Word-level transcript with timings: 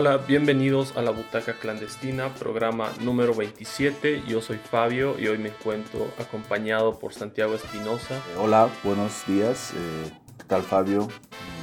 Hola, 0.00 0.16
bienvenidos 0.16 0.96
a 0.96 1.02
la 1.02 1.10
Butaca 1.10 1.58
Clandestina, 1.58 2.32
programa 2.32 2.90
número 3.02 3.34
27. 3.34 4.22
Yo 4.26 4.40
soy 4.40 4.56
Fabio 4.56 5.18
y 5.18 5.26
hoy 5.26 5.36
me 5.36 5.50
encuentro 5.50 6.08
acompañado 6.18 6.98
por 6.98 7.12
Santiago 7.12 7.54
Espinosa. 7.54 8.18
Hola, 8.38 8.70
buenos 8.82 9.26
días. 9.26 9.74
Eh, 9.76 10.10
¿Qué 10.38 10.44
tal 10.44 10.62
Fabio? 10.62 11.06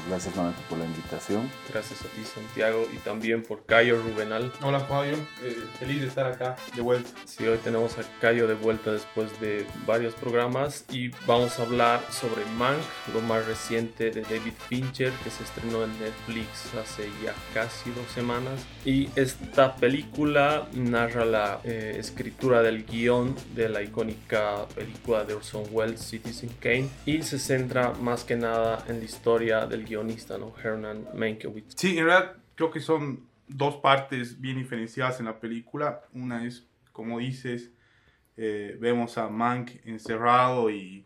Gracias 0.08 0.36
nuevamente 0.36 0.64
por 0.70 0.78
la 0.78 0.86
invitación. 0.86 1.50
Gracias 1.70 2.02
a 2.02 2.06
ti, 2.06 2.24
Santiago, 2.24 2.88
y 2.94 2.98
también 2.98 3.44
por 3.44 3.66
Cayo 3.66 4.02
Rubenal. 4.02 4.54
Hola, 4.62 4.80
Fabio. 4.80 5.16
Eh, 5.44 5.58
feliz 5.80 6.02
de 6.02 6.08
estar 6.08 6.26
acá 6.28 6.56
de 6.76 6.82
vuelta. 6.82 7.10
Sí, 7.26 7.46
hoy 7.46 7.58
tenemos 7.58 7.98
a 7.98 8.04
Cayo 8.22 8.48
de 8.48 8.54
vuelta 8.54 8.94
después 8.94 9.38
de 9.42 9.66
varios 9.86 10.14
programas 10.16 10.86
y 10.92 11.10
vamos 11.26 11.60
a 11.60 11.64
hablar 11.64 12.02
sobre 12.10 12.46
Mank, 12.58 12.80
lo 13.14 13.20
más 13.22 13.46
reciente 13.46 14.12
de 14.12 14.22
David 14.22 14.54
Fincher, 14.70 15.12
que 15.24 15.30
se 15.30 15.44
estrenó 15.44 15.84
en 15.84 15.92
Netflix 16.00 16.74
hace 16.82 17.10
ya 17.22 17.34
casi 17.54 17.90
dos 17.92 18.10
semanas. 18.14 18.62
Y 18.86 19.10
esta 19.16 19.76
película 19.76 20.68
narra 20.74 21.26
la 21.26 21.60
eh, 21.66 21.98
escritura 22.00 22.62
del 22.62 22.86
guion 22.86 23.36
de 23.56 23.68
la 23.68 23.82
icónica 23.82 24.66
película 24.74 25.26
de 25.26 25.34
Orson 25.34 25.64
Welles, 25.72 26.00
Citizen 26.00 26.50
Kane, 26.62 26.88
y 27.06 27.24
se 27.24 27.40
centra 27.40 27.92
más 27.92 28.24
que 28.24 28.38
nada 28.38 28.86
en 28.88 29.00
la 29.00 29.06
historia 29.06 29.66
del 29.66 29.84
guion 29.84 29.97
¿no? 30.04 30.54
Hernan 30.64 31.08
Mankiewicz. 31.14 31.74
Sí, 31.76 31.98
en 31.98 32.06
realidad 32.06 32.36
creo 32.56 32.72
que 32.72 32.80
son 32.80 33.28
dos 33.48 33.78
partes 33.78 34.40
bien 34.40 34.58
diferenciadas 34.58 35.20
en 35.20 35.26
la 35.26 35.40
película. 35.40 36.02
Una 36.14 36.46
es, 36.46 36.68
como 36.92 37.20
dices, 37.20 37.72
eh, 38.36 38.78
vemos 38.80 39.18
a 39.18 39.30
Mank 39.30 39.72
encerrado 39.86 40.70
y 40.70 41.06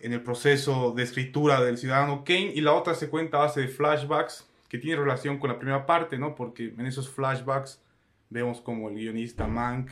en 0.00 0.12
el 0.12 0.22
proceso 0.22 0.92
de 0.92 1.02
escritura 1.02 1.60
del 1.60 1.78
ciudadano 1.78 2.24
Kane 2.24 2.52
y 2.54 2.60
la 2.60 2.72
otra 2.72 2.94
se 2.94 3.08
cuenta 3.08 3.38
a 3.38 3.40
base 3.40 3.62
de 3.62 3.68
flashbacks 3.68 4.48
que 4.68 4.78
tiene 4.78 5.00
relación 5.00 5.38
con 5.38 5.50
la 5.50 5.58
primera 5.58 5.86
parte, 5.86 6.18
¿no? 6.18 6.34
Porque 6.34 6.74
en 6.76 6.86
esos 6.86 7.08
flashbacks 7.08 7.80
vemos 8.30 8.60
como 8.60 8.88
el 8.88 8.96
guionista 8.96 9.46
Mank 9.46 9.90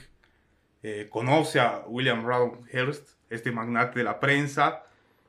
eh, 0.82 1.08
conoce 1.10 1.58
a 1.58 1.84
William 1.88 2.24
Randolph 2.24 2.66
Hearst, 2.72 3.10
este 3.30 3.50
magnate 3.50 3.98
de 3.98 4.04
la 4.04 4.20
prensa, 4.20 4.84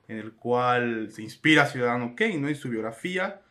en 0.08 0.18
el 0.18 0.34
cual 0.34 1.10
se 1.12 1.22
inspira 1.22 1.66
Ciudadano 1.66 2.14
Kane, 2.16 2.38
¿no? 2.38 2.50
Y 2.50 2.56
su 2.56 2.70
biografía, 2.70 3.42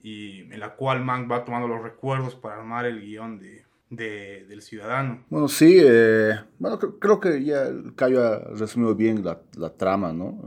y 0.00 0.40
en 0.52 0.58
la 0.58 0.74
cual 0.74 1.04
Mank 1.04 1.30
va 1.30 1.44
tomando 1.44 1.68
los 1.68 1.82
recuerdos 1.82 2.34
para 2.34 2.56
armar 2.56 2.86
el 2.86 3.00
guion 3.00 3.38
de, 3.38 3.64
del 3.90 4.62
Ciudadano. 4.62 5.24
Bueno, 5.28 5.48
sí, 5.48 5.78
eh, 5.80 6.34
bueno, 6.58 6.78
creo, 6.78 7.20
que 7.20 7.44
ya 7.44 7.66
Cayo 7.94 8.24
ha 8.24 8.38
resumido 8.56 8.94
bien 8.94 9.24
la, 9.24 9.40
la 9.56 9.70
trama, 9.70 10.12
¿no? 10.12 10.40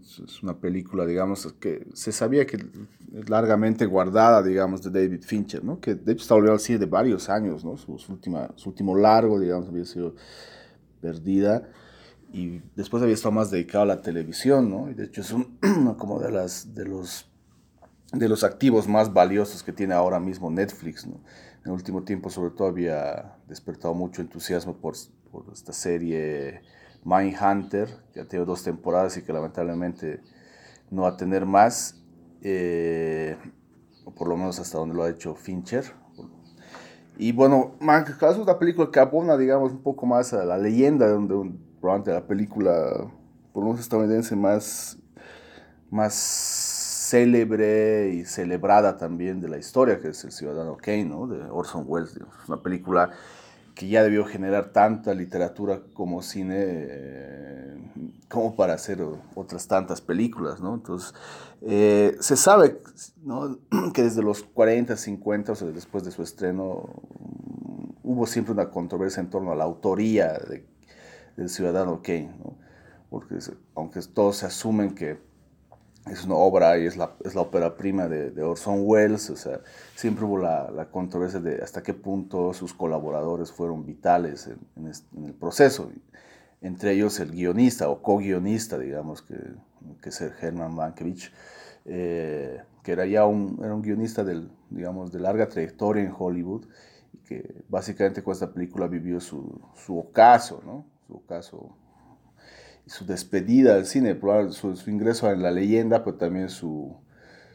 Es 0.00 0.42
una 0.42 0.58
película, 0.58 1.04
digamos, 1.04 1.52
que 1.54 1.86
se 1.92 2.12
sabía 2.12 2.46
que 2.46 2.58
largamente 3.26 3.84
guardada, 3.84 4.42
digamos, 4.42 4.82
de 4.82 4.90
David 4.90 5.22
Fincher, 5.22 5.62
¿no? 5.62 5.80
Que 5.80 5.94
de 5.94 6.12
hecho 6.12 6.22
está 6.22 6.34
volviendo 6.34 6.54
al 6.54 6.60
cine 6.60 6.78
de 6.78 6.86
varios 6.86 7.28
años, 7.28 7.64
¿no? 7.64 7.76
Su, 7.76 7.98
última, 8.08 8.50
su 8.56 8.70
último 8.70 8.96
largo, 8.96 9.38
digamos, 9.38 9.68
había 9.68 9.84
sido 9.84 10.14
perdida 11.00 11.68
y 12.32 12.62
después 12.74 13.02
había 13.02 13.14
estado 13.14 13.32
más 13.32 13.50
dedicado 13.50 13.84
a 13.84 13.86
la 13.86 14.00
televisión, 14.00 14.70
¿no? 14.70 14.90
Y 14.90 14.94
de 14.94 15.04
hecho 15.04 15.20
es 15.20 15.32
uno 15.32 15.96
como 15.98 16.18
de, 16.18 16.32
las, 16.32 16.74
de, 16.74 16.86
los, 16.86 17.30
de 18.12 18.28
los 18.28 18.42
activos 18.42 18.88
más 18.88 19.12
valiosos 19.12 19.62
que 19.62 19.72
tiene 19.72 19.92
ahora 19.92 20.18
mismo 20.18 20.50
Netflix, 20.50 21.06
¿no? 21.06 21.16
En 21.64 21.66
el 21.66 21.72
último 21.72 22.02
tiempo 22.02 22.30
sobre 22.30 22.50
todo 22.50 22.68
había 22.68 23.36
despertado 23.46 23.94
mucho 23.94 24.22
entusiasmo 24.22 24.76
por, 24.78 24.94
por 25.30 25.44
esta 25.52 25.72
serie 25.72 26.62
Mindhunter, 27.04 27.88
que 28.12 28.20
ha 28.20 28.24
tenido 28.26 28.46
dos 28.46 28.64
temporadas 28.64 29.16
y 29.18 29.22
que 29.22 29.32
lamentablemente 29.32 30.20
no 30.90 31.02
va 31.02 31.10
a 31.10 31.16
tener 31.16 31.44
más, 31.46 32.02
eh, 32.40 33.36
o 34.04 34.12
por 34.12 34.26
lo 34.26 34.36
menos 34.36 34.58
hasta 34.58 34.78
donde 34.78 34.94
lo 34.94 35.04
ha 35.04 35.10
hecho 35.10 35.34
Fincher. 35.34 35.84
Y 37.18 37.32
bueno, 37.32 37.76
es 37.80 38.36
una 38.38 38.58
película 38.58 38.90
que 38.90 38.98
abona, 38.98 39.36
digamos, 39.36 39.72
un 39.72 39.82
poco 39.82 40.06
más 40.06 40.32
a 40.32 40.44
la 40.44 40.56
leyenda 40.56 41.06
de 41.06 41.12
donde 41.12 41.34
probablemente 41.82 42.12
la 42.12 42.26
película, 42.26 43.10
por 43.52 43.64
menos 43.64 43.80
estadounidense, 43.80 44.36
más, 44.36 44.98
más 45.90 46.14
célebre 46.14 48.10
y 48.14 48.24
celebrada 48.24 48.96
también 48.96 49.40
de 49.40 49.48
la 49.48 49.58
historia, 49.58 49.98
que 50.00 50.10
es 50.10 50.24
El 50.24 50.30
Ciudadano 50.30 50.76
Kane, 50.76 51.06
¿no? 51.06 51.26
de 51.26 51.42
Orson 51.50 51.84
Welles. 51.86 52.16
Es 52.16 52.48
una 52.48 52.62
película 52.62 53.10
que 53.74 53.88
ya 53.88 54.04
debió 54.04 54.24
generar 54.24 54.72
tanta 54.72 55.12
literatura 55.12 55.82
como 55.92 56.22
cine 56.22 56.56
eh, 56.58 57.76
como 58.28 58.54
para 58.54 58.74
hacer 58.74 59.04
otras 59.34 59.66
tantas 59.66 60.00
películas, 60.00 60.60
¿no? 60.60 60.74
Entonces, 60.74 61.14
eh, 61.62 62.16
se 62.20 62.36
sabe 62.36 62.80
¿no? 63.24 63.58
que 63.92 64.04
desde 64.04 64.22
los 64.22 64.44
40, 64.44 64.96
50, 64.96 65.52
o 65.52 65.54
sea, 65.56 65.68
después 65.68 66.04
de 66.04 66.12
su 66.12 66.22
estreno, 66.22 67.02
hubo 68.04 68.26
siempre 68.26 68.52
una 68.52 68.70
controversia 68.70 69.20
en 69.20 69.30
torno 69.30 69.52
a 69.52 69.56
la 69.56 69.64
autoría 69.64 70.34
de 70.38 70.71
del 71.36 71.48
ciudadano 71.48 72.02
Kane, 72.02 72.34
¿no? 72.38 72.56
porque 73.12 73.36
aunque 73.74 74.00
todos 74.00 74.38
se 74.38 74.46
asumen 74.46 74.94
que 74.94 75.18
es 76.10 76.24
una 76.24 76.34
obra 76.34 76.78
y 76.78 76.86
es 76.86 76.96
la, 76.96 77.14
es 77.24 77.34
la 77.34 77.42
ópera 77.42 77.76
prima 77.76 78.08
de, 78.08 78.30
de, 78.30 78.42
Orson 78.42 78.80
Welles, 78.82 79.30
o 79.30 79.36
sea, 79.36 79.60
siempre 79.94 80.24
hubo 80.24 80.38
la, 80.38 80.70
la, 80.70 80.90
controversia 80.90 81.38
de 81.38 81.62
hasta 81.62 81.82
qué 81.82 81.94
punto 81.94 82.52
sus 82.54 82.74
colaboradores 82.74 83.52
fueron 83.52 83.84
vitales 83.84 84.48
en, 84.48 84.58
en, 84.76 85.24
el 85.26 85.34
proceso, 85.34 85.92
entre 86.60 86.92
ellos 86.92 87.20
el 87.20 87.30
guionista 87.30 87.88
o 87.88 88.02
co-guionista, 88.02 88.78
digamos, 88.78 89.22
que, 89.22 89.36
que 90.00 90.08
es 90.08 90.20
el 90.22 90.32
Herman 90.40 90.74
Mankiewicz, 90.74 91.30
eh, 91.84 92.62
que 92.82 92.92
era 92.92 93.06
ya 93.06 93.26
un, 93.26 93.60
era 93.62 93.74
un 93.74 93.82
guionista 93.82 94.24
del, 94.24 94.50
digamos, 94.70 95.12
de 95.12 95.20
larga 95.20 95.48
trayectoria 95.48 96.02
en 96.02 96.14
Hollywood, 96.16 96.66
y 97.12 97.18
que 97.18 97.62
básicamente 97.68 98.24
con 98.24 98.32
esta 98.32 98.52
película 98.52 98.88
vivió 98.88 99.20
su, 99.20 99.60
su 99.74 99.98
ocaso, 99.98 100.62
¿no? 100.64 100.91
Su 101.06 101.24
caso, 101.26 101.76
su 102.86 103.06
despedida 103.06 103.76
del 103.76 103.86
cine, 103.86 104.18
su, 104.50 104.76
su 104.76 104.90
ingreso 104.90 105.30
en 105.30 105.42
la 105.42 105.50
leyenda, 105.50 106.04
pero 106.04 106.16
también 106.16 106.48
su, 106.48 106.96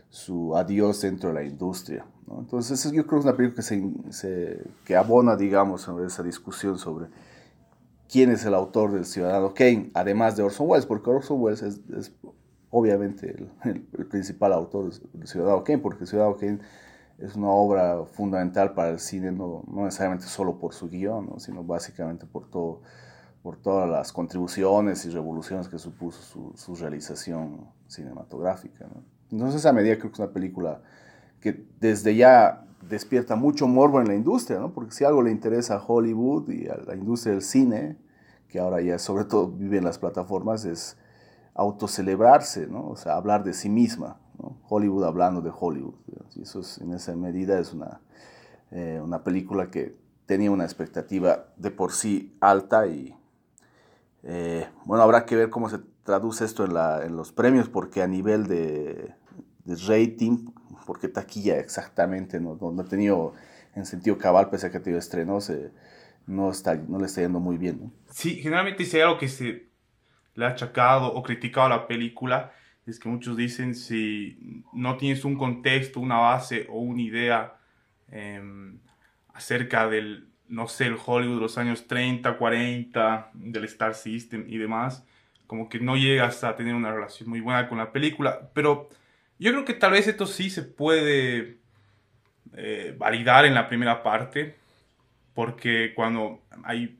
su 0.09 0.55
adiós 0.55 1.01
dentro 1.01 1.29
de 1.29 1.35
la 1.35 1.43
industria. 1.43 2.05
¿no? 2.27 2.39
Entonces 2.39 2.83
yo 2.91 3.05
creo 3.05 3.19
que 3.19 3.19
es 3.19 3.25
una 3.25 3.37
película 3.37 3.63
que, 3.63 4.13
se, 4.13 4.63
que 4.85 4.95
abona, 4.95 5.35
digamos, 5.35 5.81
sobre 5.81 6.07
esa 6.07 6.23
discusión 6.23 6.77
sobre 6.77 7.07
quién 8.09 8.31
es 8.31 8.45
el 8.45 8.53
autor 8.53 8.91
del 8.91 9.05
Ciudadano 9.05 9.53
Kane, 9.53 9.91
además 9.93 10.37
de 10.37 10.43
Orson 10.43 10.69
Welles, 10.69 10.85
porque 10.85 11.09
Orson 11.09 11.41
Welles 11.41 11.61
es, 11.61 12.13
obviamente 12.69 13.35
el, 13.63 13.87
el, 13.97 14.05
principal 14.07 14.53
autor 14.53 14.93
del 15.13 15.27
Ciudadano 15.27 15.63
Kane, 15.63 15.79
porque 15.79 16.05
Ciudadano 16.05 16.37
Kane 16.37 16.59
es 17.17 17.35
una 17.35 17.49
obra 17.49 18.05
fundamental 18.05 18.73
para 18.73 18.89
el 18.89 18.99
cine, 18.99 19.31
no, 19.31 19.63
no 19.67 19.85
necesariamente 19.85 20.27
solo 20.27 20.59
por 20.59 20.73
su 20.73 20.87
guion, 20.87 21.27
¿no? 21.27 21.39
sino 21.39 21.63
básicamente 21.63 22.25
por 22.25 22.49
todo 22.49 22.81
por 23.47 23.55
todas 23.55 23.89
las 23.89 24.11
contribuciones 24.11 25.05
y 25.05 25.09
revoluciones 25.09 25.69
que 25.69 25.79
supuso 25.79 26.21
su, 26.21 26.51
su 26.57 26.75
realización 26.75 27.61
cinematográfica. 27.87 28.85
¿no? 28.93 29.05
Entonces, 29.31 29.65
a 29.65 29.71
medida 29.71 29.95
creo 29.95 30.11
que 30.11 30.15
es 30.15 30.19
una 30.19 30.33
película 30.33 30.81
que 31.39 31.65
desde 31.79 32.13
ya 32.13 32.65
despierta 32.89 33.37
mucho 33.37 33.65
morbo 33.65 34.01
en 34.01 34.07
la 34.09 34.15
industria, 34.15 34.59
¿no? 34.59 34.73
porque 34.73 34.91
si 34.91 35.05
algo 35.05 35.21
le 35.21 35.31
interesa 35.31 35.75
a 35.75 35.81
Hollywood 35.81 36.49
y 36.49 36.67
a 36.67 36.75
la 36.75 36.93
industria 36.93 37.35
del 37.35 37.41
cine, 37.41 37.95
que 38.49 38.59
ahora 38.59 38.81
ya 38.81 38.99
sobre 38.99 39.23
todo 39.23 39.47
vive 39.47 39.77
en 39.77 39.85
las 39.85 39.97
plataformas, 39.97 40.65
es 40.65 40.97
autocelebrarse, 41.53 42.67
¿no? 42.67 42.89
o 42.89 42.97
sea, 42.97 43.15
hablar 43.15 43.45
de 43.45 43.53
sí 43.53 43.69
misma, 43.69 44.19
¿no? 44.37 44.57
Hollywood 44.67 45.05
hablando 45.05 45.41
de 45.41 45.53
Hollywood. 45.57 45.95
Y 46.35 46.41
eso 46.41 46.59
es, 46.59 46.79
en 46.79 46.91
esa 46.91 47.15
medida 47.15 47.57
es 47.59 47.71
una, 47.71 48.01
eh, 48.71 48.99
una 49.01 49.23
película 49.23 49.71
que 49.71 49.95
tenía 50.25 50.51
una 50.51 50.65
expectativa 50.65 51.45
de 51.55 51.71
por 51.71 51.93
sí 51.93 52.35
alta 52.41 52.87
y 52.87 53.15
eh, 54.29 54.67
bueno, 54.83 55.03
habrá 55.03 55.25
que 55.25 55.37
ver 55.37 55.49
cómo 55.49 55.69
se 55.69 55.79
traduce 56.03 56.43
esto 56.43 56.65
en, 56.65 57.15
los 57.15 57.31
premios, 57.31 57.69
porque 57.69 58.01
a 58.01 58.07
nivel 58.07 58.45
de, 58.47 59.13
rating, 59.87 60.49
porque 60.85 61.07
taquilla 61.07 61.57
exactamente 61.59 62.39
no, 62.39 62.57
no, 62.59 62.81
ha 62.81 62.85
tenido 62.85 63.33
en 63.73 63.85
sentido 63.85 64.17
cabal, 64.17 64.49
pese 64.49 64.67
a 64.67 64.71
que 64.71 64.77
ha 64.77 64.83
tenido 64.83 64.99
estrenos, 64.99 65.49
no, 66.25 66.51
no 66.89 66.99
le 66.99 67.05
está 67.05 67.21
yendo 67.21 67.39
muy 67.39 67.57
bien. 67.57 67.79
¿no? 67.81 67.91
Sí, 68.11 68.35
generalmente 68.35 68.83
si 68.83 68.97
hay 68.97 69.03
algo 69.03 69.17
que 69.17 69.29
se 69.29 69.69
le 70.35 70.45
ha 70.45 70.49
achacado 70.49 71.13
o 71.13 71.23
criticado 71.23 71.67
a 71.67 71.69
la 71.69 71.87
película, 71.87 72.51
es 72.85 72.99
que 72.99 73.07
muchos 73.07 73.37
dicen 73.37 73.75
si 73.75 74.63
no 74.73 74.97
tienes 74.97 75.23
un 75.23 75.37
contexto, 75.37 76.01
una 76.01 76.17
base 76.17 76.67
o 76.69 76.79
una 76.79 77.01
idea 77.01 77.57
eh, 78.09 78.41
acerca 79.33 79.87
del, 79.87 80.27
no 80.49 80.67
sé, 80.67 80.85
el 80.85 80.97
Hollywood 81.03 81.35
de 81.35 81.41
los 81.41 81.57
años 81.57 81.87
30, 81.87 82.37
40, 82.37 83.31
del 83.33 83.63
Star 83.65 83.95
System 83.95 84.45
y 84.47 84.57
demás, 84.57 85.05
como 85.45 85.69
que 85.69 85.79
no 85.79 85.95
llegas 85.95 86.43
a 86.43 86.55
tener 86.55 86.75
una 86.75 86.91
relación 86.91 87.29
muy 87.29 87.39
buena 87.39 87.69
con 87.69 87.77
la 87.77 87.91
película, 87.91 88.49
pero 88.53 88.89
yo 89.39 89.51
creo 89.51 89.65
que 89.65 89.73
tal 89.73 89.91
vez 89.91 90.07
esto 90.07 90.25
sí 90.25 90.49
se 90.49 90.63
puede 90.63 91.57
eh, 92.55 92.95
validar 92.97 93.45
en 93.45 93.53
la 93.53 93.67
primera 93.67 94.03
parte, 94.03 94.55
porque 95.33 95.93
cuando 95.95 96.41
hay 96.63 96.97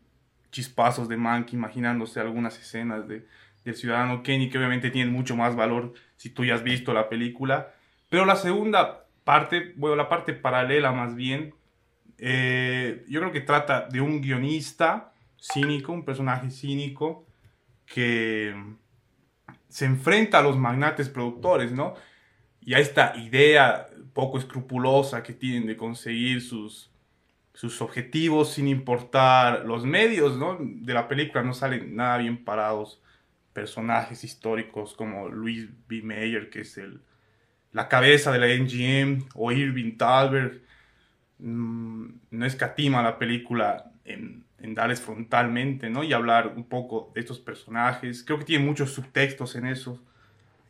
chispazos 0.51 1.09
de 1.09 1.17
Mank 1.17 1.53
imaginándose 1.53 2.19
algunas 2.19 2.57
escenas 2.59 3.07
de, 3.07 3.25
del 3.65 3.75
ciudadano 3.75 4.23
Kenny, 4.23 4.49
que 4.49 4.57
obviamente 4.57 4.91
tienen 4.91 5.13
mucho 5.13 5.35
más 5.35 5.55
valor 5.55 5.94
si 6.15 6.29
tú 6.29 6.45
ya 6.45 6.55
has 6.55 6.63
visto 6.63 6.94
la 6.94 7.09
película, 7.09 7.73
pero 8.09 8.25
la 8.25 8.35
segunda 8.35 9.05
parte, 9.23 9.73
bueno, 9.75 9.95
la 9.95 10.09
parte 10.09 10.33
paralela 10.33 10.91
más 10.91 11.15
bien, 11.15 11.53
eh, 12.18 13.06
yo 13.08 13.19
creo 13.19 13.31
que 13.31 13.42
trata 13.42 13.88
de 13.88 14.02
un 14.02 14.22
guionista 14.22 15.14
cínico, 15.40 15.92
un 15.92 16.06
personaje 16.06 16.50
cínico 16.50 17.25
que 17.86 18.56
se 19.69 19.86
enfrenta 19.86 20.40
a 20.40 20.42
los 20.42 20.58
magnates 20.58 21.10
productores, 21.10 21.72
¿no? 21.72 21.94
Y 22.62 22.74
a 22.74 22.80
esta 22.80 23.16
idea 23.18 23.88
poco 24.14 24.38
escrupulosa 24.38 25.24
que 25.24 25.34
tienen 25.34 25.68
de 25.68 25.78
conseguir 25.78 26.42
sus, 26.42 26.92
sus 27.54 27.81
objetivos 27.81 28.54
sin 28.54 28.68
importar 28.68 29.66
los 29.66 29.86
medios, 29.86 30.38
¿no? 30.38 30.58
De 30.60 30.94
la 30.94 31.08
película 31.08 31.44
no 31.44 31.54
salen 31.54 31.96
nada 31.96 32.18
bien 32.18 32.44
parados 32.44 33.02
personajes 33.54 34.24
históricos 34.24 34.94
como 34.94 35.30
Louis 35.30 35.68
B. 35.88 36.02
Mayer, 36.04 36.50
que 36.50 36.62
es 36.62 36.78
el, 36.78 37.02
la 37.72 37.88
cabeza 37.88 38.31
de 38.31 38.40
la 38.40 38.48
NGM, 38.48 39.30
o 39.34 39.52
Irving 39.52 39.98
Thalberg. 39.98 40.62
Mm, 41.39 42.07
no 42.31 42.45
escatima 42.45 43.04
la 43.04 43.19
película 43.19 43.92
en, 44.06 44.45
darles 44.60 45.01
frontalmente, 45.01 45.89
¿no? 45.89 46.04
Y 46.04 46.13
hablar 46.13 46.54
un 46.56 46.66
poco 46.66 47.12
de 47.13 47.22
estos 47.22 47.39
personajes. 47.39 48.24
Creo 48.24 48.39
que 48.39 48.45
tiene 48.45 48.66
muchos 48.66 48.92
subtextos 48.92 49.56
en 49.56 49.68
eso. 49.68 50.01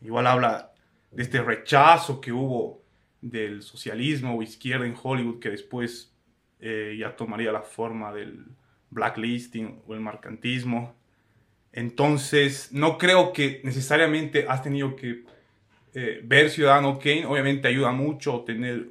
Igual 0.02 0.26
habla 0.26 0.72
de 1.10 1.22
este 1.22 1.42
rechazo 1.42 2.20
que 2.20 2.32
hubo 2.32 2.82
del 3.20 3.62
socialismo 3.62 4.36
o 4.36 4.42
izquierda 4.42 4.86
en 4.86 4.94
Hollywood 5.00 5.40
que 5.40 5.50
después 5.50 6.14
eh, 6.60 6.96
ya 6.98 7.16
tomaría 7.16 7.50
la 7.50 7.62
forma 7.62 8.12
del 8.12 8.44
blacklisting 8.90 9.82
o 9.86 9.94
el 9.94 10.00
marcantismo. 10.00 10.94
Entonces, 11.72 12.72
no 12.72 12.98
creo 12.98 13.32
que 13.32 13.60
necesariamente 13.64 14.46
has 14.48 14.62
tenido 14.62 14.96
que 14.96 15.24
eh, 15.94 16.20
ver 16.24 16.50
Ciudadano 16.50 16.98
Kane. 16.98 17.26
Obviamente 17.26 17.68
ayuda 17.68 17.90
mucho 17.90 18.40
tener 18.44 18.88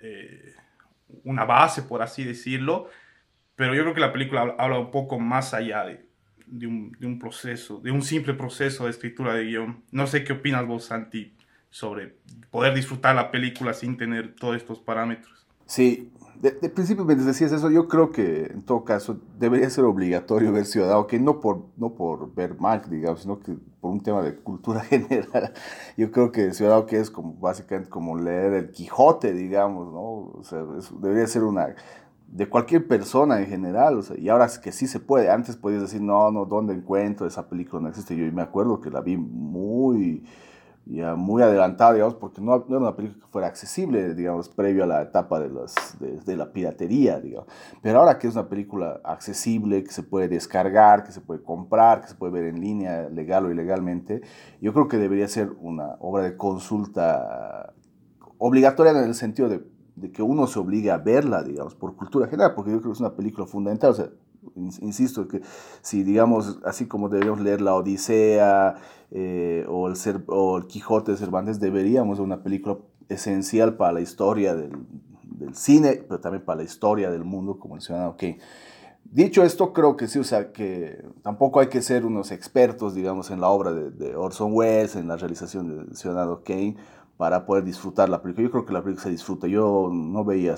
eh, 0.00 0.47
una 1.28 1.44
base, 1.44 1.82
por 1.82 2.02
así 2.02 2.24
decirlo. 2.24 2.88
Pero 3.54 3.74
yo 3.74 3.82
creo 3.82 3.94
que 3.94 4.00
la 4.00 4.12
película 4.12 4.54
habla 4.58 4.78
un 4.78 4.90
poco 4.90 5.18
más 5.18 5.52
allá 5.52 5.84
de, 5.84 6.66
un 6.66 7.18
proceso, 7.18 7.80
de 7.80 7.90
un 7.90 8.02
simple 8.02 8.34
proceso 8.34 8.84
de 8.84 8.90
escritura 8.90 9.34
de 9.34 9.44
guion. 9.44 9.84
No 9.90 10.06
sé 10.06 10.24
qué 10.24 10.32
opinas 10.32 10.66
vos, 10.66 10.84
Santi, 10.86 11.34
sobre 11.68 12.16
poder 12.50 12.74
disfrutar 12.74 13.14
la 13.14 13.30
película 13.30 13.74
sin 13.74 13.96
tener 13.96 14.34
todos 14.34 14.56
estos 14.56 14.78
parámetros. 14.78 15.47
Sí, 15.68 16.10
de, 16.40 16.50
principio 16.70 17.04
mientras 17.04 17.26
decías 17.26 17.52
eso, 17.52 17.70
yo 17.70 17.88
creo 17.88 18.10
que 18.10 18.46
en 18.46 18.62
todo 18.62 18.84
caso 18.84 19.20
debería 19.38 19.68
ser 19.68 19.84
obligatorio 19.84 20.50
ver 20.50 20.64
Ciudadano, 20.64 21.06
que 21.06 21.20
no 21.20 21.40
por, 21.40 21.66
no 21.76 21.94
por 21.94 22.34
ver 22.34 22.58
Mac, 22.58 22.88
digamos, 22.88 23.20
sino 23.20 23.38
que 23.38 23.54
por 23.78 23.90
un 23.90 24.00
tema 24.00 24.22
de 24.22 24.34
cultura 24.36 24.80
general. 24.84 25.52
Yo 25.98 26.10
creo 26.10 26.32
que 26.32 26.54
Ciudadano 26.54 26.86
que 26.86 26.98
es 26.98 27.10
como 27.10 27.34
básicamente 27.34 27.90
como 27.90 28.16
leer 28.16 28.54
el 28.54 28.70
Quijote, 28.70 29.34
digamos, 29.34 29.92
¿no? 29.92 30.38
O 30.38 30.42
sea, 30.42 30.64
debería 31.00 31.26
ser 31.26 31.44
una 31.44 31.74
de 32.28 32.48
cualquier 32.48 32.88
persona 32.88 33.38
en 33.40 33.46
general, 33.46 33.98
o 33.98 34.02
sea, 34.02 34.16
y 34.18 34.30
ahora 34.30 34.46
es 34.46 34.58
que 34.58 34.72
sí 34.72 34.86
se 34.86 35.00
puede. 35.00 35.30
Antes 35.30 35.56
podías 35.56 35.82
decir, 35.82 36.00
no, 36.00 36.30
no, 36.30 36.46
¿dónde 36.46 36.72
encuentro 36.72 37.26
esa 37.26 37.46
película? 37.46 37.82
No 37.82 37.88
existe. 37.90 38.16
Yo 38.16 38.24
me 38.32 38.42
acuerdo 38.42 38.80
que 38.80 38.90
la 38.90 39.02
vi 39.02 39.18
muy 39.18 40.24
ya 40.90 41.16
muy 41.16 41.42
adelantada, 41.42 41.92
digamos, 41.92 42.14
porque 42.14 42.40
no, 42.40 42.64
no, 42.66 42.76
era 42.76 42.78
una 42.78 42.96
película 42.96 43.24
que 43.24 43.30
fuera 43.30 43.46
accesible, 43.46 44.14
digamos, 44.14 44.48
previo 44.48 44.84
a 44.84 44.86
la 44.86 45.02
etapa 45.02 45.38
de, 45.38 45.48
los, 45.50 45.74
de, 45.98 46.36
la 46.36 46.50
piratería, 46.52 47.20
digamos. 47.20 47.46
Pero 47.82 48.00
ahora 48.00 48.18
que 48.18 48.26
es 48.26 48.34
una 48.34 48.48
película 48.48 49.00
accesible, 49.04 49.84
que 49.84 49.90
se 49.90 50.02
puede 50.02 50.28
descargar, 50.28 51.04
que 51.04 51.12
se 51.12 51.20
puede 51.20 51.42
comprar, 51.42 52.00
que 52.00 52.08
se 52.08 52.14
puede 52.14 52.32
ver 52.32 52.44
en 52.44 52.60
línea, 52.60 53.08
legal 53.10 53.44
o 53.44 53.50
ilegalmente, 53.50 54.22
yo 54.62 54.72
creo 54.72 54.88
que 54.88 54.96
debería 54.96 55.28
ser 55.28 55.52
una 55.60 55.96
obra 56.00 56.24
de 56.24 56.36
consulta 56.36 57.74
obligatoria 58.38 58.92
en 58.92 59.04
el 59.04 59.14
sentido 59.14 59.50
de, 59.50 59.62
de 59.96 60.10
que 60.10 60.22
uno 60.22 60.46
se 60.46 60.58
obligue 60.58 60.90
a 60.90 60.96
verla, 60.96 61.42
digamos, 61.42 61.74
por 61.74 61.96
cultura 61.96 62.28
general, 62.28 62.54
porque 62.54 62.70
yo 62.70 62.78
creo 62.78 62.92
que 62.92 62.96
es 62.96 63.00
una 63.00 63.14
película 63.14 63.46
fundamental, 63.46 63.90
o 63.90 63.94
sea, 63.94 64.08
insisto, 64.56 65.28
que 65.28 65.40
si 65.82 66.02
digamos, 66.02 66.58
así 66.64 66.86
como 66.86 67.08
debemos 67.08 67.40
leer 67.40 67.60
la 67.60 67.74
Odisea 67.74 68.76
eh, 69.10 69.64
o, 69.68 69.88
el 69.88 70.66
Quijote 70.66 71.12
de 71.12 71.18
Cervantes, 71.18 71.60
deberíamos 71.60 72.18
de 72.18 72.24
una 72.24 72.42
película 72.42 72.78
esencial 73.08 73.76
para 73.76 73.92
la 73.92 74.00
historia 74.00 74.54
del, 74.54 74.72
cine, 75.52 76.04
pero 76.08 76.20
también 76.20 76.44
para 76.44 76.58
la 76.58 76.64
historia 76.64 77.10
del 77.10 77.24
mundo, 77.24 77.58
como 77.58 77.76
el 77.76 77.80
Ciudadano 77.80 78.16
Kane. 78.16 78.38
Dicho 79.04 79.42
esto, 79.42 79.72
creo 79.72 79.96
que 79.96 80.08
sí, 80.08 80.18
o 80.18 80.24
sea, 80.24 80.52
que 80.52 81.02
tampoco 81.22 81.60
hay 81.60 81.68
que 81.68 81.80
ser 81.80 82.04
unos 82.04 82.32
expertos, 82.32 82.94
digamos, 82.94 83.30
en 83.30 83.40
la 83.40 83.48
obra 83.48 83.72
de, 83.72 83.90
de 83.90 84.16
Orson 84.16 84.50
Welles, 84.52 84.96
en 84.96 85.08
la 85.08 85.16
realización 85.16 85.86
del 85.86 85.96
Ciudadano 85.96 86.42
Kane, 86.44 86.76
para 87.18 87.44
poder 87.44 87.64
disfrutar 87.64 88.08
la 88.08 88.22
película. 88.22 88.46
Yo 88.46 88.50
creo 88.50 88.64
que 88.64 88.72
la 88.72 88.82
película 88.82 89.02
se 89.02 89.10
disfruta. 89.10 89.48
Yo 89.48 89.90
no 89.92 90.24
veía 90.24 90.54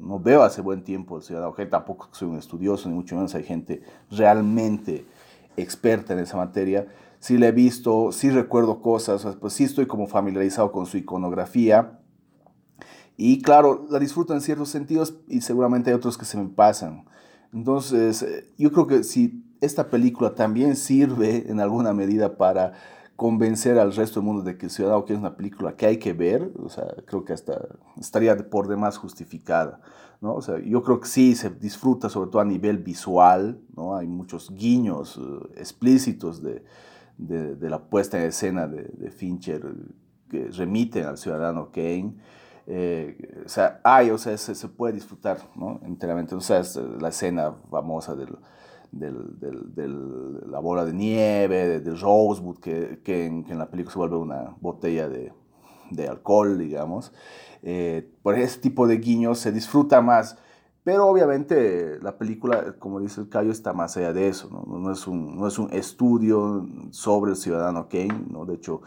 no 0.00 0.20
veo 0.20 0.44
hace 0.44 0.62
buen 0.62 0.84
tiempo 0.84 1.16
el 1.16 1.24
Ciudadano 1.24 1.52
Kane, 1.52 1.68
tampoco 1.68 2.08
soy 2.12 2.28
un 2.28 2.38
estudioso, 2.38 2.88
ni 2.88 2.94
mucho 2.94 3.16
menos 3.16 3.34
hay 3.34 3.42
gente 3.42 3.82
realmente 4.10 5.04
experta 5.56 6.12
en 6.14 6.20
esa 6.20 6.36
materia. 6.36 6.86
Sí 7.18 7.36
la 7.36 7.48
he 7.48 7.52
visto, 7.52 8.12
sí 8.12 8.30
recuerdo 8.30 8.80
cosas, 8.80 9.26
pues 9.40 9.52
sí 9.54 9.64
estoy 9.64 9.86
como 9.86 10.06
familiarizado 10.06 10.70
con 10.70 10.86
su 10.86 10.96
iconografía. 10.96 11.98
Y 13.16 13.42
claro, 13.42 13.86
la 13.90 13.98
disfruto 13.98 14.32
en 14.34 14.40
ciertos 14.40 14.68
sentidos 14.68 15.18
y 15.26 15.40
seguramente 15.40 15.90
hay 15.90 15.96
otros 15.96 16.16
que 16.16 16.24
se 16.24 16.38
me 16.38 16.48
pasan. 16.48 17.06
Entonces, 17.52 18.22
eh, 18.22 18.44
yo 18.56 18.70
creo 18.70 18.86
que 18.86 19.02
si 19.02 19.44
esta 19.60 19.90
película 19.90 20.36
también 20.36 20.76
sirve 20.76 21.50
en 21.50 21.58
alguna 21.58 21.92
medida 21.92 22.36
para 22.36 22.74
convencer 23.18 23.80
al 23.80 23.96
resto 23.96 24.20
del 24.20 24.28
mundo 24.28 24.42
de 24.42 24.56
que 24.56 24.66
el 24.66 24.70
Ciudadano 24.70 25.04
que 25.04 25.12
es 25.12 25.18
una 25.18 25.36
película 25.36 25.74
que 25.74 25.86
hay 25.86 25.96
que 25.96 26.12
ver, 26.12 26.52
o 26.62 26.68
sea, 26.68 26.86
creo 27.04 27.24
que 27.24 27.32
hasta 27.32 27.66
estaría 28.00 28.36
por 28.48 28.68
demás 28.68 28.96
justificada, 28.96 29.80
¿no? 30.20 30.36
O 30.36 30.40
sea, 30.40 30.60
yo 30.60 30.84
creo 30.84 31.00
que 31.00 31.08
sí 31.08 31.34
se 31.34 31.50
disfruta 31.50 32.08
sobre 32.08 32.30
todo 32.30 32.42
a 32.42 32.44
nivel 32.44 32.78
visual, 32.78 33.60
¿no? 33.74 33.96
Hay 33.96 34.06
muchos 34.06 34.54
guiños 34.54 35.18
eh, 35.20 35.60
explícitos 35.60 36.40
de, 36.40 36.62
de, 37.16 37.68
la 37.68 37.80
puesta 37.80 38.20
en 38.20 38.28
escena 38.28 38.68
de, 38.68 39.10
Fincher 39.10 39.64
que 40.30 40.52
remiten 40.52 41.06
al 41.06 41.18
Ciudadano 41.18 41.72
Kane. 41.72 42.14
Eh, 42.68 43.42
o 43.44 43.48
sea, 43.48 43.80
hay, 43.82 44.10
o 44.10 44.18
sea, 44.18 44.38
se, 44.38 44.54
se 44.54 44.68
puede 44.68 44.92
disfrutar, 44.92 45.38
¿no? 45.56 45.80
Enteramente, 45.82 46.36
o 46.36 46.40
sea, 46.40 46.60
es 46.60 46.76
la 46.76 47.08
escena 47.08 47.52
famosa 47.68 48.14
del 48.14 48.38
del, 48.92 49.38
del, 49.38 50.50
la 50.50 50.58
bola 50.58 50.84
de 50.84 50.92
nieve, 50.92 51.80
del 51.80 52.00
Rosewood, 52.00 52.58
que, 52.58 53.00
que, 53.04 53.26
en, 53.26 53.58
la 53.58 53.70
película 53.70 53.92
se 53.92 53.98
vuelve 53.98 54.16
una 54.16 54.56
botella 54.60 55.08
de, 55.08 55.32
de 55.90 56.08
alcohol, 56.08 56.58
digamos. 56.58 57.12
Eh, 57.62 58.10
por 58.22 58.38
ese 58.38 58.60
tipo 58.60 58.86
de 58.86 58.98
guiños 58.98 59.38
se 59.38 59.52
disfruta 59.52 60.00
más. 60.00 60.36
Pero 60.84 61.06
obviamente 61.06 61.98
la 62.00 62.16
película, 62.16 62.76
como 62.78 63.00
dice 63.00 63.20
el 63.20 63.28
Cayo, 63.28 63.50
está 63.50 63.72
más 63.72 63.96
allá 63.96 64.12
de 64.12 64.28
eso. 64.28 64.48
No, 64.50 64.78
no, 64.78 64.90
es, 64.90 65.06
un, 65.06 65.36
no 65.36 65.46
es 65.46 65.58
un 65.58 65.70
estudio 65.72 66.66
sobre 66.92 67.32
el 67.32 67.36
ciudadano 67.36 67.88
Kane. 67.88 68.24
¿no? 68.30 68.46
De 68.46 68.54
hecho, 68.54 68.80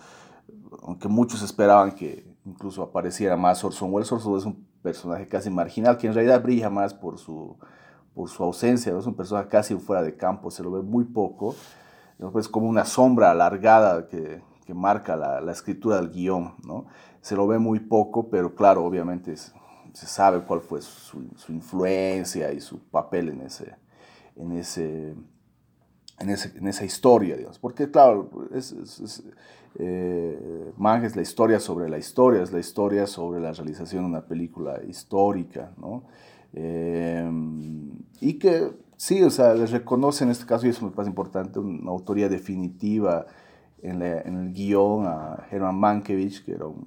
aunque 0.82 1.08
muchos 1.08 1.44
esperaban 1.44 1.92
que 1.92 2.26
incluso 2.46 2.82
apareciera 2.82 3.38
más 3.38 3.64
Orson 3.64 3.94
Welles, 3.94 4.12
Orson 4.12 4.34
Welles 4.34 4.48
es 4.48 4.54
un 4.54 4.66
personaje 4.82 5.28
casi 5.28 5.50
marginal, 5.50 5.98
que 5.98 6.08
en 6.08 6.14
realidad 6.14 6.42
brilla 6.42 6.70
más 6.70 6.94
por 6.94 7.20
su, 7.20 7.58
por 8.14 8.30
su 8.30 8.44
ausencia, 8.44 8.92
¿no? 8.92 9.00
es 9.00 9.06
un 9.06 9.16
personaje 9.16 9.48
casi 9.48 9.76
fuera 9.76 10.02
de 10.02 10.16
campo, 10.16 10.52
se 10.52 10.64
lo 10.64 10.72
ve 10.72 10.82
muy 10.82 11.06
poco, 11.06 11.56
es 12.20 12.26
pues 12.32 12.48
como 12.48 12.68
una 12.68 12.86
sombra 12.86 13.32
alargada 13.32 14.08
que, 14.08 14.42
que 14.66 14.74
marca 14.74 15.16
la, 15.16 15.42
la, 15.42 15.52
escritura 15.52 15.98
del 15.98 16.10
guion, 16.10 16.56
¿no? 16.66 16.86
se 17.22 17.36
lo 17.36 17.48
ve 17.48 17.58
muy 17.58 17.80
poco, 17.80 18.30
pero 18.30 18.54
claro, 18.54 18.86
obviamente 18.86 19.34
es, 19.34 19.54
se 19.94 20.06
sabe 20.08 20.42
cuál 20.42 20.62
fue 20.62 20.82
su, 20.82 21.30
su, 21.36 21.52
influencia 21.52 22.52
y 22.52 22.62
su 22.62 22.80
papel 22.80 23.30
en, 23.30 23.42
ese, 23.42 23.76
en, 24.36 24.52
ese, 24.54 25.16
en, 26.20 26.30
ese, 26.30 26.58
en 26.58 26.68
esa 26.68 26.86
historia, 26.86 27.36
digamos, 27.36 27.60
porque 27.60 27.90
claro, 27.90 28.30
es, 28.54 28.72
es, 28.72 29.00
es 29.00 29.24
eh, 29.76 30.74
es 31.04 31.16
la 31.16 31.22
historia 31.22 31.60
sobre 31.60 31.90
la 31.90 31.98
historia, 31.98 32.44
es 32.44 32.52
la 32.52 32.60
historia 32.60 33.08
sobre 33.08 33.40
la 33.40 33.54
realización 33.54 34.04
de 34.04 34.10
una 34.10 34.26
película 34.26 34.82
histórica, 34.88 35.72
¿no? 35.78 36.04
Eh, 36.54 37.30
y 38.20 38.34
que 38.34 38.72
sí, 38.98 39.24
o 39.24 39.30
sea, 39.30 39.54
les 39.54 39.72
reconoce 39.72 40.24
en 40.24 40.32
este 40.32 40.46
caso, 40.46 40.66
y 40.66 40.70
eso 40.70 40.86
me 40.86 40.92
parece 40.92 41.10
importante, 41.10 41.60
una 41.60 41.92
autoría 41.92 42.30
definitiva 42.30 43.26
en, 43.82 44.00
la, 44.00 44.22
en 44.22 44.38
el 44.38 44.54
guion 44.54 45.06
a 45.08 45.48
Herman 45.50 45.80
Mankiewicz, 45.80 46.42
que 46.42 46.54
era 46.54 46.66
un, 46.68 46.84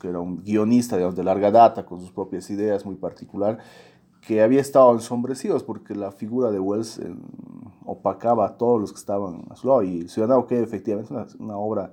que 0.00 0.08
era 0.08 0.20
un 0.20 0.42
guionista 0.42 0.96
digamos, 0.96 1.16
de 1.16 1.24
larga 1.24 1.50
data, 1.50 1.84
con 1.84 2.00
sus 2.00 2.10
propias 2.10 2.48
ideas, 2.50 2.86
muy 2.86 2.96
particular, 2.96 3.58
que 4.26 4.42
había 4.42 4.60
estado 4.60 4.92
ensombrecidos 4.92 5.62
porque 5.62 5.94
la 5.94 6.12
figura 6.12 6.50
de 6.50 6.60
Wells 6.60 6.98
eh, 6.98 7.14
opacaba 7.84 8.46
a 8.46 8.56
todos 8.56 8.80
los 8.80 8.92
que 8.92 8.98
estaban 8.98 9.44
a 9.50 9.56
su 9.56 9.68
lado. 9.68 9.82
Y 9.82 10.08
Ciudadano 10.08 10.46
que 10.46 10.60
efectivamente 10.60 11.12
una, 11.12 11.26
una, 11.38 11.56
obra 11.56 11.92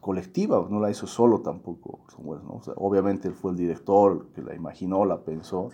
colectiva, 0.00 0.66
no 0.70 0.80
la 0.80 0.90
hizo 0.90 1.06
solo 1.06 1.40
tampoco 1.40 2.00
¿no? 2.24 2.54
o 2.54 2.62
sea, 2.62 2.74
obviamente 2.76 3.28
él 3.28 3.34
fue 3.34 3.50
el 3.50 3.56
director 3.56 4.28
que 4.34 4.42
la 4.42 4.54
imaginó, 4.54 5.04
la 5.04 5.18
pensó, 5.18 5.70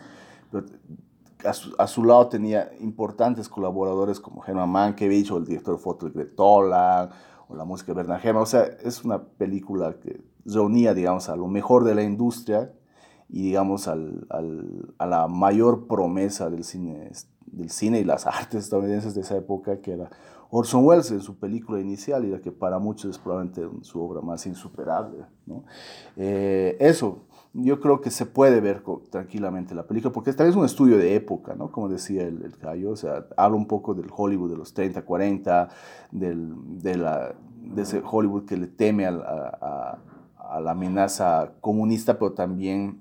a 1.44 1.52
su, 1.52 1.75
a 1.78 1.86
su, 1.86 2.04
lado 2.04 2.28
tenía 2.28 2.70
importantes 2.80 3.48
colaboradores 3.48 4.20
como 4.20 4.44
Herman 4.44 4.70
Mankiewicz 4.70 5.30
o 5.30 5.38
el 5.38 5.44
director 5.44 5.76
de 5.76 5.82
foto 5.82 6.10
de 6.10 6.25
Tola 6.25 7.10
o 7.48 7.54
la 7.54 7.64
música 7.64 7.92
de 7.92 7.96
Bernard 7.96 8.25
Herrmann. 8.25 8.42
O 8.42 8.46
sea, 8.46 8.64
es 8.64 9.04
una 9.04 9.22
película 9.22 9.94
que 10.00 10.20
reunía, 10.44 10.94
digamos, 10.94 11.28
a 11.28 11.36
lo 11.36 11.46
mejor 11.46 11.84
de 11.84 11.94
la 11.94 12.02
industria 12.02 12.72
y 13.28 13.42
digamos 13.42 13.88
al, 13.88 14.26
al, 14.30 14.94
a 14.98 15.06
la 15.06 15.28
mayor 15.28 15.86
promesa 15.86 16.48
del 16.48 16.64
cine, 16.64 17.10
del 17.46 17.70
cine 17.70 18.00
y 18.00 18.04
las 18.04 18.26
artes 18.26 18.64
estadounidenses 18.64 19.14
de 19.14 19.22
esa 19.22 19.36
época, 19.36 19.80
que 19.80 19.92
era 19.92 20.10
Orson 20.50 20.84
Welles 20.84 21.10
en 21.10 21.20
su 21.20 21.38
película 21.38 21.80
inicial 21.80 22.25
y 22.25 22.30
la 22.30 22.40
que 22.40 22.52
para 22.52 22.78
muchos 22.78 23.10
es 23.10 23.18
probablemente 23.18 23.68
su 23.82 24.00
obra 24.00 24.20
más 24.20 24.46
insuperable. 24.46 25.25
¿no? 25.44 25.64
Eh, 26.16 26.76
eso, 26.78 27.25
yo 27.58 27.80
creo 27.80 28.00
que 28.00 28.10
se 28.10 28.26
puede 28.26 28.60
ver 28.60 28.82
tranquilamente 29.10 29.75
la 29.75 29.86
película, 29.86 30.12
porque 30.12 30.30
esta 30.30 30.46
es 30.46 30.54
un 30.56 30.64
estudio 30.64 30.98
de 30.98 31.14
época, 31.14 31.54
¿no? 31.54 31.72
Como 31.72 31.88
decía 31.88 32.22
el, 32.22 32.42
el 32.42 32.86
o 32.86 32.96
sea, 32.96 33.26
habla 33.36 33.56
un 33.56 33.66
poco 33.66 33.94
del 33.94 34.08
Hollywood 34.14 34.50
de 34.50 34.56
los 34.56 34.75
30, 34.75 35.02
40, 35.02 35.68
del, 36.10 36.54
de, 36.82 36.96
la, 36.96 37.34
de 37.62 37.82
ese 37.82 38.02
Hollywood 38.04 38.44
que 38.44 38.56
le 38.56 38.66
teme 38.66 39.06
a, 39.06 39.10
a, 39.10 39.98
a, 40.36 40.60
la 40.60 40.72
amenaza 40.72 41.52
comunista, 41.60 42.18
pero 42.18 42.32
también 42.32 43.00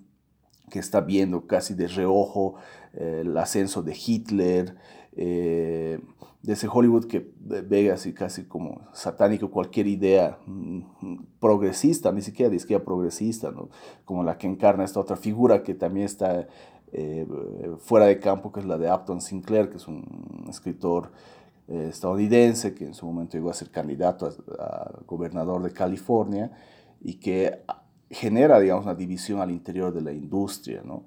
que 0.70 0.80
está 0.80 1.02
viendo 1.02 1.48
casi 1.48 1.74
de 1.74 1.88
reojo 1.88 2.56
eh, 2.94 3.24
el 3.26 3.38
ascenso 3.38 3.84
de 3.84 3.96
Hitler, 3.96 4.76
eh, 5.18 6.00
de 6.46 6.54
ese 6.54 6.68
Hollywood 6.72 7.06
que 7.06 7.32
ve 7.40 7.92
así 7.92 8.14
casi 8.14 8.44
como 8.44 8.82
satánico 8.94 9.50
cualquier 9.50 9.88
idea 9.88 10.38
mm, 10.46 10.82
progresista, 11.40 12.12
ni 12.12 12.22
siquiera 12.22 12.52
de 12.52 12.58
izquierda 12.58 12.86
progresista, 12.86 13.52
¿no? 13.52 13.70
como 14.06 14.24
la 14.24 14.38
que 14.38 14.46
encarna 14.46 14.84
esta 14.84 15.00
otra 15.00 15.16
figura 15.16 15.64
que 15.64 15.74
también 15.74 16.06
está 16.06 16.48
eh, 16.92 17.26
fuera 17.80 18.06
de 18.06 18.20
campo, 18.20 18.52
que 18.52 18.60
es 18.60 18.66
la 18.66 18.78
de 18.78 18.92
Upton 18.92 19.22
Sinclair, 19.22 19.70
que 19.70 19.78
es 19.78 19.88
un 19.88 20.46
escritor 20.48 21.12
eh, 21.68 21.88
estadounidense 21.90 22.76
que 22.76 22.86
en 22.86 22.94
su 22.94 23.08
momento 23.08 23.38
llegó 23.38 23.50
a 23.50 23.54
ser 23.54 23.72
candidato 23.72 24.32
a, 24.60 24.92
gobernador 25.08 25.64
de 25.64 25.72
California 25.72 26.52
y 27.02 27.16
que 27.16 27.64
genera, 28.12 28.60
digamos, 28.60 28.86
una 28.86 28.94
división 28.94 29.42
al 29.42 29.50
interior 29.50 29.92
de 29.92 30.02
la 30.02 30.14
industria, 30.14 30.84
¿no? 30.86 31.06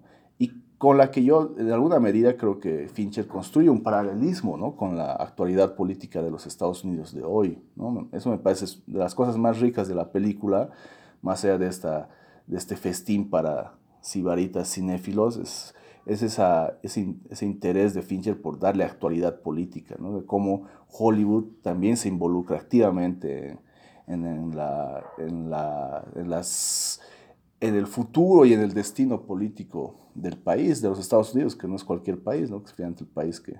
Con 0.79 0.97
la 0.97 1.11
que 1.11 1.25
yo, 1.25 1.55
en 1.59 1.73
alguna 1.73 1.99
medida, 1.99 2.37
creo 2.37 2.61
que 2.61 2.89
Fincher 2.89 3.27
construye 3.27 3.69
un 3.69 3.83
paralelismo 3.83 4.57
¿no? 4.57 4.77
con 4.77 4.97
la 4.97 5.13
actualidad 5.13 5.75
política 5.75 6.23
de 6.23 6.31
los 6.31 6.47
Estados 6.47 6.85
Unidos 6.85 7.13
de 7.13 7.25
hoy. 7.25 7.61
¿no? 7.75 8.09
Eso 8.13 8.31
me 8.31 8.39
parece 8.39 8.67
de 8.87 8.99
las 8.99 9.17
cosas 9.17 9.37
más 9.37 9.59
ricas 9.59 9.89
de 9.89 9.97
la 9.97 10.13
película, 10.13 10.71
más 11.21 11.45
allá 11.45 11.59
de, 11.59 11.67
esta, 11.67 12.09
de 12.47 12.57
este 12.57 12.77
festín 12.77 13.29
para 13.29 13.75
sibaritas 14.01 14.73
cinéfilos, 14.73 15.37
es, 15.37 15.75
es 16.07 16.23
esa, 16.23 16.79
ese, 16.85 17.13
ese, 17.29 17.45
interés 17.45 17.93
de 17.93 18.03
Fincher 18.03 18.41
por 18.41 18.61
darle 18.61 18.85
actualidad 18.85 19.41
política, 19.41 19.97
¿no? 19.99 20.21
de 20.21 20.27
cómo 20.27 20.69
Hollywood 20.93 21.45
también 21.61 21.97
se 21.97 22.09
involucra 22.09 22.57
activamente 22.57 23.59
en, 24.07 24.25
en, 24.25 24.57
la, 24.57 25.05
en, 25.19 25.51
la, 25.51 26.05
en 26.15 26.31
las 26.31 27.01
en 27.61 27.75
el 27.75 27.87
futuro 27.87 28.45
y 28.45 28.53
en 28.53 28.61
el 28.61 28.73
destino 28.73 29.23
político 29.23 30.11
del 30.15 30.37
país, 30.37 30.81
de 30.81 30.89
los 30.89 30.99
Estados 30.99 31.35
Unidos, 31.35 31.57
que 31.57 31.67
no 31.67 31.77
es 31.77 31.85
cualquier 31.85 32.19
país, 32.19 32.51
¿no? 32.51 32.63
que 32.63 32.71
es 32.71 32.79
el 32.79 33.07
país 33.07 33.41
que 33.41 33.55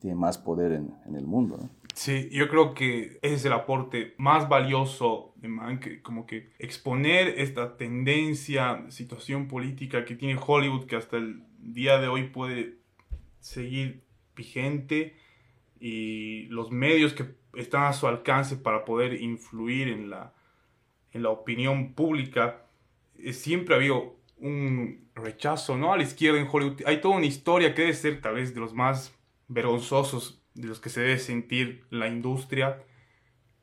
tiene 0.00 0.16
más 0.16 0.38
poder 0.38 0.72
en, 0.72 1.16
el 1.16 1.26
mundo. 1.26 1.58
Sí, 1.94 2.28
yo 2.30 2.48
creo 2.48 2.74
que 2.74 3.18
ese 3.22 3.34
es 3.34 3.44
el 3.44 3.52
aporte 3.52 4.14
más 4.18 4.48
valioso 4.48 5.32
de 5.36 5.48
Man, 5.48 5.80
como 6.02 6.26
que 6.26 6.50
exponer 6.58 7.28
esta 7.38 7.76
tendencia, 7.76 8.84
situación 8.90 9.46
política 9.48 10.04
que 10.04 10.14
tiene 10.14 10.38
Hollywood, 10.44 10.86
que 10.86 10.96
hasta 10.96 11.16
el 11.16 11.44
día 11.58 11.98
de 11.98 12.08
hoy 12.08 12.24
puede 12.24 12.78
seguir 13.40 14.04
vigente, 14.34 15.16
y 15.80 16.46
los 16.46 16.70
medios 16.70 17.12
que 17.12 17.34
están 17.54 17.84
a 17.84 17.92
su 17.92 18.06
alcance 18.06 18.56
para 18.56 18.84
poder 18.84 19.20
influir 19.20 19.88
en 19.88 20.10
la, 20.10 20.34
en 21.12 21.22
la 21.22 21.30
opinión 21.30 21.94
pública 21.94 22.63
siempre 23.32 23.74
ha 23.74 23.78
habido 23.78 24.16
un 24.36 25.08
rechazo, 25.14 25.76
¿no? 25.76 25.92
A 25.92 25.96
la 25.96 26.02
izquierda 26.02 26.40
en 26.40 26.48
Hollywood. 26.50 26.82
Hay 26.86 27.00
toda 27.00 27.16
una 27.16 27.26
historia 27.26 27.74
que 27.74 27.82
debe 27.82 27.94
ser 27.94 28.20
tal 28.20 28.34
vez 28.34 28.54
de 28.54 28.60
los 28.60 28.74
más 28.74 29.16
vergonzosos 29.48 30.42
de 30.54 30.68
los 30.68 30.80
que 30.80 30.88
se 30.88 31.00
debe 31.00 31.18
sentir 31.18 31.84
la 31.90 32.08
industria, 32.08 32.82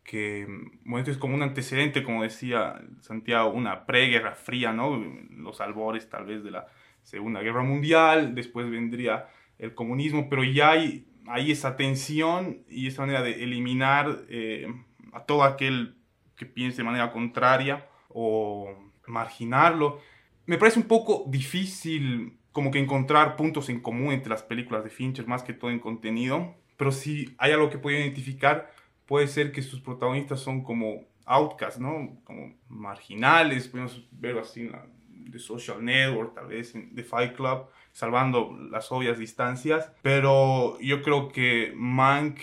que 0.04 0.46
bueno, 0.84 1.10
es 1.10 1.18
como 1.18 1.36
un 1.36 1.42
antecedente, 1.42 2.04
como 2.04 2.24
decía 2.24 2.82
Santiago, 3.00 3.52
una 3.52 3.86
preguerra 3.86 4.36
fría, 4.36 4.74
¿no? 4.74 4.98
Los 5.30 5.62
albores 5.62 6.10
tal 6.10 6.26
vez 6.26 6.44
de 6.44 6.52
la 6.52 6.68
Segunda 7.04 7.42
Guerra 7.42 7.64
Mundial, 7.64 8.36
después 8.36 8.70
vendría 8.70 9.28
el 9.58 9.74
comunismo, 9.74 10.30
pero 10.30 10.44
ya 10.44 10.72
hay, 10.72 11.08
hay 11.28 11.52
esa 11.52 11.78
tensión 11.78 12.64
y 12.68 12.88
esa 12.88 13.04
manera 13.04 13.22
de 13.22 13.44
eliminar 13.44 14.24
eh, 14.30 14.68
a 15.14 15.24
todo 15.24 15.44
aquel 15.44 15.96
que 16.36 16.46
piense 16.46 16.78
de 16.78 16.84
manera 16.84 17.12
contraria 17.12 17.88
o 18.10 18.91
marginarlo. 19.08 20.00
Me 20.46 20.58
parece 20.58 20.80
un 20.80 20.88
poco 20.88 21.26
difícil 21.28 22.38
como 22.52 22.72
que 22.72 22.80
encontrar 22.80 23.36
puntos 23.36 23.70
en 23.70 23.80
común 23.80 24.12
entre 24.12 24.30
las 24.30 24.44
películas 24.44 24.84
de 24.84 24.90
Fincher, 24.90 25.28
más 25.28 25.44
que 25.44 25.54
todo 25.54 25.72
en 25.72 25.80
contenido, 25.80 26.56
pero 26.78 26.92
si 26.92 27.34
hay 27.38 27.52
algo 27.52 27.70
que 27.70 27.78
puedo 27.78 27.98
identificar, 27.98 28.72
puede 29.06 29.28
ser 29.28 29.52
que 29.52 29.62
sus 29.62 29.82
protagonistas 29.82 30.40
son 30.40 30.64
como 30.64 31.06
outcasts, 31.26 31.80
¿no? 31.80 32.20
Como 32.24 32.56
marginales, 32.68 33.68
podemos 33.68 34.08
verlo 34.12 34.42
así 34.42 34.62
en 34.62 34.72
la 34.72 34.86
The 35.32 35.40
Social 35.40 35.84
Network, 35.84 36.36
tal 36.36 36.48
vez 36.48 36.76
en 36.76 36.94
The 36.94 37.04
Fight 37.04 37.36
Club, 37.36 37.68
salvando 37.92 38.58
las 38.70 38.92
obvias 38.92 39.18
distancias, 39.18 39.92
pero 40.02 40.80
yo 40.80 41.02
creo 41.02 41.30
que 41.30 41.72
Mank 41.76 42.40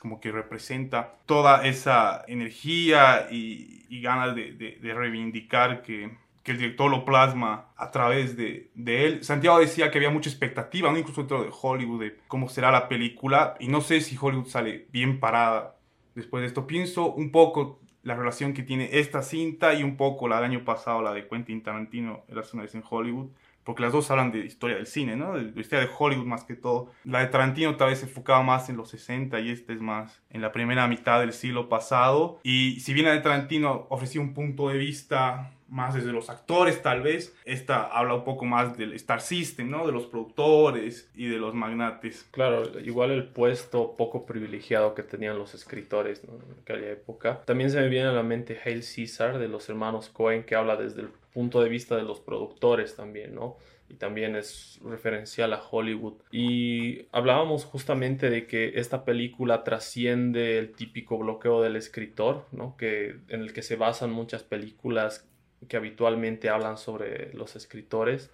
como 0.00 0.20
que 0.20 0.30
representa 0.30 1.16
toda 1.26 1.66
esa 1.66 2.24
energía 2.28 3.28
y, 3.30 4.00
ganas 4.00 4.34
de, 4.34 4.78
reivindicar 4.94 5.82
que, 5.82 6.10
el 6.44 6.58
director 6.58 6.88
lo 6.88 7.04
plasma 7.04 7.70
a 7.76 7.90
través 7.90 8.36
de, 8.36 8.70
él. 8.76 9.24
Santiago 9.24 9.58
decía 9.58 9.90
que 9.90 9.98
había 9.98 10.10
mucha 10.10 10.30
expectativa, 10.30 10.96
incluso 10.96 11.22
dentro 11.22 11.42
de 11.42 11.50
Hollywood, 11.50 12.00
de 12.02 12.18
cómo 12.28 12.48
será 12.48 12.70
la 12.70 12.88
película, 12.88 13.56
y 13.58 13.66
no 13.66 13.80
sé 13.80 14.00
si 14.00 14.16
Hollywood 14.20 14.46
sale 14.46 14.86
bien 14.92 15.18
parada 15.18 15.76
después 16.14 16.42
de 16.42 16.46
esto. 16.46 16.68
Pienso 16.68 17.12
un 17.12 17.32
poco 17.32 17.80
la 18.04 18.14
relación 18.14 18.52
que 18.52 18.62
tiene 18.62 18.90
esta 18.92 19.22
cinta 19.22 19.74
y 19.74 19.82
un 19.82 19.96
poco 19.96 20.28
la 20.28 20.36
del 20.36 20.44
año 20.44 20.64
pasado, 20.64 21.02
la 21.02 21.12
de 21.12 21.26
Quentin 21.26 21.64
Tarantino, 21.64 22.22
El 22.28 22.38
una 22.52 22.62
vez 22.62 22.74
en 22.76 22.84
Hollywood 22.88 23.30
porque 23.66 23.82
las 23.82 23.92
dos 23.92 24.08
hablan 24.12 24.30
de 24.30 24.46
historia 24.46 24.76
del 24.76 24.86
cine, 24.86 25.16
¿no? 25.16 25.34
De 25.34 25.42
la 25.42 25.60
historia 25.60 25.84
de 25.84 25.92
Hollywood 25.98 26.24
más 26.24 26.44
que 26.44 26.54
todo. 26.54 26.92
La 27.04 27.18
de 27.18 27.26
Tarantino 27.26 27.74
tal 27.74 27.88
vez 27.88 27.98
se 27.98 28.06
enfocaba 28.06 28.40
más 28.44 28.68
en 28.68 28.76
los 28.76 28.90
60 28.90 29.40
y 29.40 29.50
este 29.50 29.72
es 29.72 29.80
más 29.80 30.22
en 30.30 30.40
la 30.40 30.52
primera 30.52 30.86
mitad 30.86 31.18
del 31.18 31.32
siglo 31.32 31.68
pasado. 31.68 32.38
Y 32.44 32.78
si 32.78 32.94
bien 32.94 33.06
la 33.06 33.12
de 33.12 33.20
Tarantino 33.20 33.88
ofrecía 33.90 34.20
un 34.20 34.34
punto 34.34 34.68
de 34.68 34.78
vista 34.78 35.50
más 35.68 35.94
desde 35.94 36.12
los 36.12 36.30
actores 36.30 36.82
tal 36.82 37.02
vez, 37.02 37.34
esta 37.44 37.84
habla 37.84 38.14
un 38.14 38.24
poco 38.24 38.44
más 38.44 38.76
del 38.76 38.92
Star 38.94 39.20
System, 39.20 39.70
¿no? 39.70 39.86
De 39.86 39.92
los 39.92 40.06
productores 40.06 41.10
y 41.14 41.26
de 41.28 41.38
los 41.38 41.54
magnates. 41.54 42.28
Claro, 42.30 42.78
igual 42.80 43.10
el 43.10 43.28
puesto 43.28 43.96
poco 43.96 44.26
privilegiado 44.26 44.94
que 44.94 45.02
tenían 45.02 45.38
los 45.38 45.54
escritores 45.54 46.24
¿no? 46.24 46.34
en 46.34 46.60
aquella 46.60 46.90
época. 46.90 47.42
También 47.44 47.70
se 47.70 47.80
me 47.80 47.88
viene 47.88 48.08
a 48.08 48.12
la 48.12 48.22
mente 48.22 48.58
Hail 48.64 48.82
Caesar 48.82 49.38
de 49.38 49.48
los 49.48 49.68
hermanos 49.68 50.08
Cohen 50.08 50.44
que 50.44 50.54
habla 50.54 50.76
desde 50.76 51.02
el 51.02 51.08
punto 51.32 51.60
de 51.60 51.68
vista 51.68 51.96
de 51.96 52.02
los 52.02 52.20
productores 52.20 52.96
también, 52.96 53.34
¿no? 53.34 53.58
Y 53.88 53.94
también 53.94 54.34
es 54.34 54.80
referencial 54.82 55.52
a 55.52 55.62
Hollywood. 55.70 56.14
Y 56.32 57.06
hablábamos 57.12 57.64
justamente 57.64 58.30
de 58.30 58.46
que 58.46 58.80
esta 58.80 59.04
película 59.04 59.62
trasciende 59.62 60.58
el 60.58 60.72
típico 60.72 61.18
bloqueo 61.18 61.62
del 61.62 61.76
escritor, 61.76 62.46
¿no? 62.52 62.76
Que, 62.76 63.16
en 63.28 63.42
el 63.42 63.52
que 63.52 63.62
se 63.62 63.76
basan 63.76 64.10
muchas 64.10 64.42
películas 64.42 65.28
que 65.68 65.76
habitualmente 65.76 66.48
hablan 66.48 66.78
sobre 66.78 67.32
los 67.34 67.56
escritores. 67.56 68.30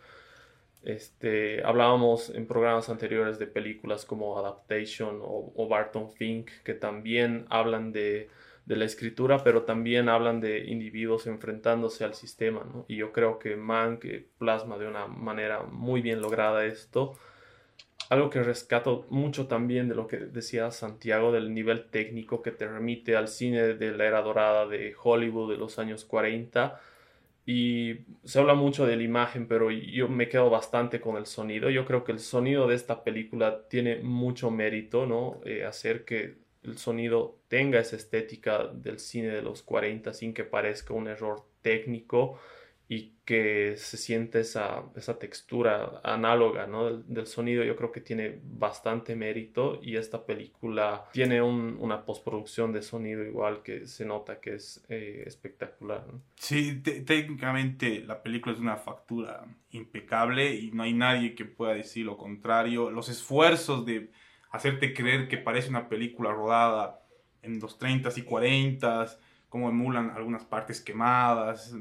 Este, 0.83 1.63
hablábamos 1.65 2.31
en 2.31 2.47
programas 2.47 2.89
anteriores 2.89 3.39
de 3.39 3.47
películas 3.47 4.05
como 4.05 4.39
Adaptation 4.39 5.21
o, 5.23 5.69
Barton 5.69 6.11
Fink, 6.11 6.51
que 6.65 6.75
también 6.75 7.47
hablan 7.49 7.93
de 7.93 8.29
de 8.65 8.77
la 8.77 8.85
escritura, 8.85 9.43
pero 9.43 9.63
también 9.63 10.09
hablan 10.09 10.41
de 10.41 10.65
individuos 10.67 11.27
enfrentándose 11.27 12.05
al 12.05 12.15
sistema, 12.15 12.65
¿no? 12.65 12.85
Y 12.89 12.97
yo 12.97 13.13
creo 13.13 13.39
que 13.39 13.57
Mank 13.57 14.05
plasma 14.39 14.79
de 14.79 14.87
una 14.87 15.07
manera 15.07 15.63
muy 15.63 16.01
bien 16.01 16.21
lograda 16.21 16.65
esto. 16.65 17.19
Algo 18.09 18.31
que 18.31 18.43
rescato 18.43 19.07
mucho 19.11 19.47
también 19.47 19.89
de 19.89 19.95
lo 19.95 20.07
que 20.07 20.19
decía 20.19 20.71
Santiago, 20.71 21.33
del 21.33 21.55
nivel 21.55 21.87
técnico 21.87 22.43
que 22.43 22.53
te 22.53 22.69
remite 22.69 23.17
al 23.17 23.29
cine 23.29 23.75
de 23.75 23.93
la 23.93 24.05
era 24.05 24.23
dorada 24.23 24.67
de 24.67 24.95
Hollywood 25.03 25.51
de 25.51 25.59
los 25.59 25.79
años 25.79 26.05
40. 26.05 26.81
Y 27.45 28.01
se 28.25 28.39
habla 28.39 28.55
mucho 28.55 28.87
de 28.87 28.97
la 28.97 29.03
imagen, 29.03 29.49
pero 29.49 29.71
yo 29.71 30.09
me 30.09 30.29
quedo 30.29 30.49
bastante 30.49 31.01
con 31.01 31.17
el 31.17 31.27
sonido. 31.27 31.71
Yo 31.71 31.85
creo 31.85 32.05
que 32.05 32.13
el 32.13 32.21
sonido 32.21 32.69
de 32.69 32.77
esta 32.77 33.03
película 33.03 33.67
tiene 33.69 33.97
mucho 33.97 34.51
mérito, 34.51 35.07
¿no? 35.07 35.41
Eh, 35.45 35.65
hacer 35.65 36.05
que 36.05 36.37
el 36.63 36.79
sonido 36.79 37.41
tenga 37.49 37.81
esa 37.81 37.97
estética 37.97 38.69
del 38.69 38.99
cine 39.01 39.29
de 39.29 39.43
los 39.43 39.63
40 39.63 40.13
sin 40.15 40.33
que 40.33 40.45
parezca 40.45 40.95
un 40.95 41.09
error 41.09 41.45
técnico 41.61 42.39
y 42.89 43.13
que 43.25 43.75
se 43.79 43.97
siente 43.97 44.41
esa, 44.41 44.83
esa 44.97 45.19
textura 45.19 46.01
análoga 46.03 46.67
¿no? 46.67 46.99
del, 46.99 47.27
sonido, 47.27 47.65
yo 47.65 47.77
creo 47.77 47.93
que 47.93 48.01
tiene 48.01 48.39
bastante 48.43 49.17
mérito 49.17 49.79
y 49.83 49.97
esta 49.97 50.27
película 50.27 51.05
tiene 51.13 51.41
una 51.41 52.05
postproducción 52.05 52.73
de 52.73 52.83
sonido 52.83 53.25
igual 53.25 53.63
que 53.63 53.87
se 53.87 54.05
nota 54.05 54.41
que 54.41 54.57
es 54.57 54.85
eh, 54.89 55.23
espectacular. 55.27 56.05
Sí, 56.35 56.83
técnicamente 56.83 58.01
la 58.01 58.23
película 58.23 58.55
es 58.55 58.61
una 58.61 58.77
factura 58.77 59.47
impecable 59.71 60.55
y 60.55 60.71
no 60.73 60.83
hay 60.83 60.93
nadie 60.93 61.35
que 61.35 61.45
pueda 61.45 61.75
decir 61.75 62.05
lo 62.05 62.17
contrario. 62.17 62.91
Los 62.91 63.09
esfuerzos 63.09 63.87
de 63.87 64.11
hacerte 64.51 64.93
creer 64.93 65.29
que 65.29 65.39
parece 65.39 65.71
una 65.71 65.89
película 65.89 66.33
rodada 66.33 67.03
en 67.43 67.59
los 67.59 67.79
30s 67.79 68.19
y 68.19 68.23
40s, 68.23 69.17
como 69.49 69.69
emulan 69.69 70.11
algunas 70.11 70.45
partes 70.45 70.81
quemadas, 70.81 71.75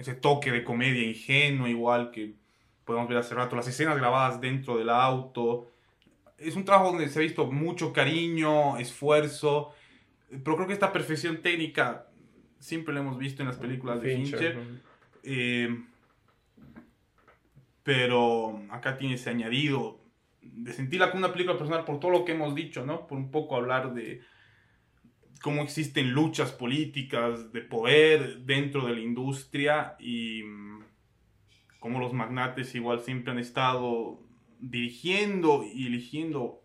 ese 0.00 0.14
toque 0.14 0.50
de 0.50 0.64
comedia 0.64 1.02
ingenuo, 1.02 1.68
igual 1.68 2.10
que 2.10 2.34
podemos 2.84 3.08
ver 3.08 3.18
hace 3.18 3.34
rato, 3.34 3.54
las 3.54 3.68
escenas 3.68 3.96
grabadas 3.96 4.40
dentro 4.40 4.76
del 4.78 4.88
auto. 4.88 5.70
Es 6.38 6.56
un 6.56 6.64
trabajo 6.64 6.90
donde 6.90 7.08
se 7.08 7.18
ha 7.18 7.22
visto 7.22 7.46
mucho 7.46 7.92
cariño, 7.92 8.78
esfuerzo, 8.78 9.72
pero 10.28 10.56
creo 10.56 10.66
que 10.66 10.72
esta 10.72 10.92
perfección 10.92 11.42
técnica 11.42 12.06
siempre 12.58 12.94
la 12.94 13.00
hemos 13.00 13.18
visto 13.18 13.42
en 13.42 13.48
las 13.48 13.58
películas 13.58 14.00
de 14.00 14.16
Fincher. 14.16 14.58
Eh, 15.22 15.84
pero 17.82 18.62
acá 18.70 18.96
tiene 18.96 19.14
ese 19.14 19.30
añadido 19.30 20.00
de 20.40 20.72
sentirla 20.72 21.10
como 21.10 21.24
una 21.24 21.32
película 21.32 21.58
personal 21.58 21.84
por 21.84 22.00
todo 22.00 22.10
lo 22.10 22.24
que 22.24 22.32
hemos 22.32 22.54
dicho, 22.54 22.86
¿no? 22.86 23.06
Por 23.06 23.18
un 23.18 23.30
poco 23.30 23.56
hablar 23.56 23.92
de, 23.92 24.22
cómo 25.42 25.62
existen 25.62 26.12
luchas 26.12 26.52
políticas 26.52 27.52
de 27.52 27.62
poder 27.62 28.40
dentro 28.40 28.86
de 28.86 28.94
la 28.94 29.00
industria 29.00 29.96
y 29.98 30.42
mm, 30.42 30.80
cómo 31.78 31.98
los 31.98 32.12
magnates 32.12 32.74
igual 32.74 33.00
siempre 33.00 33.32
han 33.32 33.38
estado 33.38 34.20
dirigiendo 34.58 35.64
y 35.64 35.86
eligiendo 35.86 36.62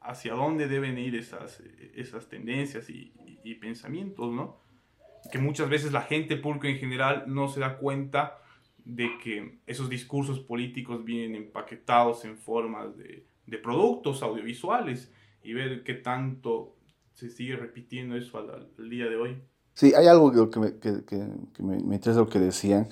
hacia 0.00 0.34
dónde 0.34 0.66
deben 0.66 0.98
ir 0.98 1.14
esas, 1.14 1.62
esas 1.94 2.28
tendencias 2.28 2.90
y, 2.90 3.12
pensamientos, 3.60 4.32
¿no? 4.32 4.58
Que 5.30 5.38
muchas 5.38 5.68
veces 5.68 5.92
la 5.92 6.02
gente, 6.02 6.34
el 6.34 6.42
en 6.44 6.78
general, 6.78 7.24
no 7.26 7.48
se 7.48 7.60
da 7.60 7.78
cuenta 7.78 8.38
de 8.84 9.18
que 9.22 9.58
esos 9.66 9.88
discursos 9.88 10.40
políticos 10.40 11.04
vienen 11.04 11.36
empaquetados 11.36 12.24
en 12.24 12.36
formas 12.38 12.96
de, 12.96 13.24
de 13.46 13.58
productos 13.58 14.22
audiovisuales 14.22 15.12
y 15.44 15.52
ver 15.52 15.84
qué 15.84 15.94
tanto 15.94 16.74
se 17.14 17.30
sigue 17.30 17.56
repitiendo 17.56 18.16
eso 18.16 18.38
al, 18.38 18.90
día 18.90 19.06
de 19.06 19.16
hoy. 19.16 19.42
Sí, 19.74 19.94
hay 19.94 20.06
algo 20.06 20.50
que, 20.50 20.60
me, 20.60 20.78
que, 20.78 21.04
que, 21.04 21.62
me, 21.62 21.76
interesa 21.76 22.20
lo 22.20 22.28
que 22.28 22.38
decían, 22.38 22.88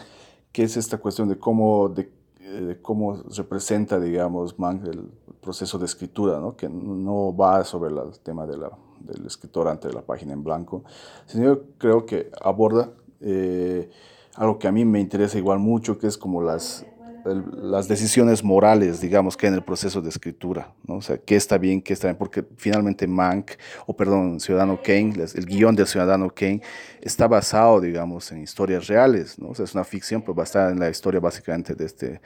que 0.53 0.63
es 0.63 0.77
esta 0.77 0.99
cuestión 0.99 1.29
de 1.29 1.39
cómo, 1.39 1.89
de, 1.89 2.11
eh, 2.41 2.79
cómo 2.81 3.23
representa, 3.37 4.01
digamos, 4.01 4.59
Mann 4.59 4.87
el 4.87 5.11
proceso 5.41 5.79
de 5.79 5.87
escritura, 5.87 6.39
¿no? 6.41 6.57
que 6.57 6.69
no 6.69 7.37
va 7.37 7.65
sobre 7.65 7.95
el 7.95 8.19
tema 8.21 8.47
de 8.47 8.57
la, 8.57 8.71
del 9.01 9.27
escritor 9.27 9.69
ante 9.69 9.93
la 9.93 10.03
página 10.03 10.33
en 10.33 10.43
blanco, 10.43 10.85
sino 11.27 11.45
yo 11.45 11.63
creo 11.79 12.07
que 12.07 12.31
aborda 12.41 12.93
eh, 13.21 13.91
algo 14.37 14.59
que 14.59 14.69
a 14.69 14.73
mí 14.73 14.85
me 14.85 15.01
interesa 15.01 15.39
igual 15.39 15.59
mucho, 15.59 15.99
que 15.99 16.07
es 16.07 16.17
como 16.17 16.43
las, 16.43 16.87
las 17.25 17.89
decisiones 17.89 18.43
morales, 18.43 19.01
digamos, 19.01 19.37
que 19.37 19.47
en 19.47 19.55
el 19.55 19.63
proceso 19.63 20.01
de 20.01 20.09
escritura, 20.09 20.73
¿no? 20.87 20.97
O 20.97 21.03
sea, 21.03 21.19
qué 21.19 21.37
está 21.37 21.59
bien, 21.59 21.83
qué 21.83 21.93
está 21.93 22.09
bien, 22.09 22.17
porque 22.17 22.45
finalmente 22.57 23.07
Mank, 23.07 23.53
o 23.87 23.97
perdón, 23.97 24.41
Ciudadano 24.41 24.81
Kane, 24.83 25.15
el 25.35 25.47
guion 25.47 25.75
del 25.75 25.87
Ciudadano 25.87 26.31
Kane 26.31 26.63
está 27.01 27.29
basado, 27.29 27.81
digamos, 27.81 28.31
en 28.33 28.43
historias 28.43 28.87
reales, 28.87 29.39
¿no? 29.39 29.51
O 29.51 29.55
sea, 29.55 29.65
es 29.65 29.75
una 29.75 29.85
ficción, 29.85 30.23
pero 30.23 30.35
basada 30.35 30.71
en 30.71 30.81
la 30.81 30.89
historia 30.89 31.21
básicamente 31.21 31.75
de 31.75 31.87
este, 31.87 32.07
de 32.09 32.21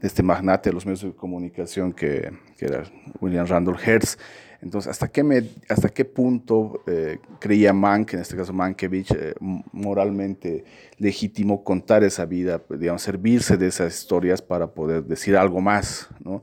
este 0.00 0.22
magnate 0.22 0.70
de 0.70 0.74
los 0.74 0.86
medios 0.86 1.02
de 1.02 1.12
comunicación 1.12 1.92
que, 1.92 2.30
que 2.56 2.66
era 2.66 2.84
William 3.20 3.46
Randolph 3.46 3.80
Hearst, 3.86 4.20
entonces, 4.60 4.90
¿hasta 4.90 5.08
qué, 5.08 5.22
me, 5.22 5.44
hasta 5.68 5.88
qué 5.88 6.04
punto 6.04 6.82
eh, 6.88 7.18
creía 7.38 7.72
Mank, 7.72 8.14
en 8.14 8.20
este 8.20 8.36
caso 8.36 8.52
Mankiewicz, 8.52 9.12
eh, 9.12 9.34
moralmente 9.72 10.64
legítimo 10.96 11.62
contar 11.62 12.02
esa 12.02 12.24
vida, 12.26 12.60
digamos, 12.68 13.02
servirse 13.02 13.56
de 13.56 13.68
esas 13.68 13.96
historias 13.96 14.42
para 14.42 14.66
poder 14.66 15.04
decir 15.04 15.36
algo 15.36 15.60
más? 15.60 16.08
¿no? 16.20 16.42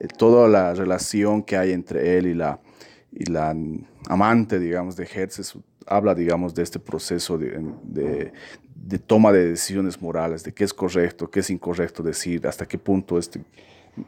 Eh, 0.00 0.08
toda 0.08 0.48
la 0.48 0.74
relación 0.74 1.44
que 1.44 1.56
hay 1.56 1.70
entre 1.70 2.18
él 2.18 2.26
y 2.26 2.34
la, 2.34 2.58
y 3.12 3.30
la 3.30 3.54
amante, 4.08 4.58
digamos, 4.58 4.96
de 4.96 5.04
Hertz 5.04 5.56
habla, 5.86 6.16
digamos, 6.16 6.54
de 6.54 6.64
este 6.64 6.80
proceso 6.80 7.38
de, 7.38 7.60
de, 7.84 8.32
de, 8.74 8.98
toma 8.98 9.30
de 9.30 9.50
decisiones 9.50 10.02
morales, 10.02 10.42
de 10.42 10.52
qué 10.52 10.64
es 10.64 10.74
correcto, 10.74 11.30
qué 11.30 11.40
es 11.40 11.50
incorrecto 11.50 12.02
decir, 12.02 12.44
hasta 12.46 12.66
qué 12.66 12.78
punto 12.78 13.18
este 13.18 13.40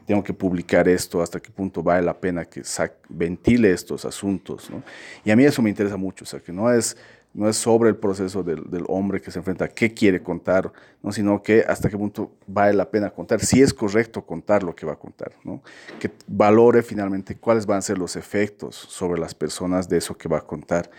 tengo 0.05 0.23
que 0.23 0.33
publicar 0.33 0.87
esto, 0.87 1.21
hasta 1.21 1.39
qué 1.39 1.51
punto 1.51 1.83
vale 1.83 2.03
la 2.03 2.19
pena 2.19 2.45
que 2.45 2.63
ventile 3.09 3.71
estos 3.71 4.05
asuntos. 4.05 4.69
¿no? 4.69 4.81
Y 5.23 5.31
a 5.31 5.35
mí 5.35 5.43
eso 5.43 5.61
me 5.61 5.69
interesa 5.69 5.97
mucho, 5.97 6.23
o 6.23 6.27
sea, 6.27 6.39
que 6.39 6.51
no 6.51 6.71
es, 6.71 6.97
no 7.33 7.47
es 7.47 7.55
sobre 7.55 7.89
el 7.89 7.95
proceso 7.95 8.41
del, 8.41 8.69
del, 8.69 8.83
hombre 8.87 9.21
que 9.21 9.29
se 9.29 9.37
enfrenta 9.39 9.65
a 9.65 9.67
qué 9.67 9.93
quiere 9.93 10.23
contar, 10.23 10.71
¿no? 11.03 11.11
sino 11.11 11.43
que 11.43 11.63
hasta 11.67 11.89
qué 11.89 11.97
punto 11.97 12.31
vale 12.47 12.73
la 12.73 12.89
pena 12.89 13.11
contar, 13.11 13.39
si 13.41 13.61
es 13.61 13.73
correcto 13.73 14.25
contar 14.25 14.63
lo 14.63 14.75
que 14.75 14.85
va 14.85 14.93
a 14.93 14.99
contar, 14.99 15.33
¿no? 15.43 15.61
que 15.99 16.09
valore 16.27 16.81
finalmente 16.81 17.35
cuáles 17.35 17.65
van 17.65 17.79
a 17.79 17.81
ser 17.81 17.97
los 17.97 18.15
efectos 18.15 18.75
sobre 18.75 19.19
las 19.19 19.35
personas 19.35 19.87
de 19.87 19.97
eso 19.97 20.17
que 20.17 20.27
va 20.27 20.39
a 20.39 20.45
contar. 20.45 20.89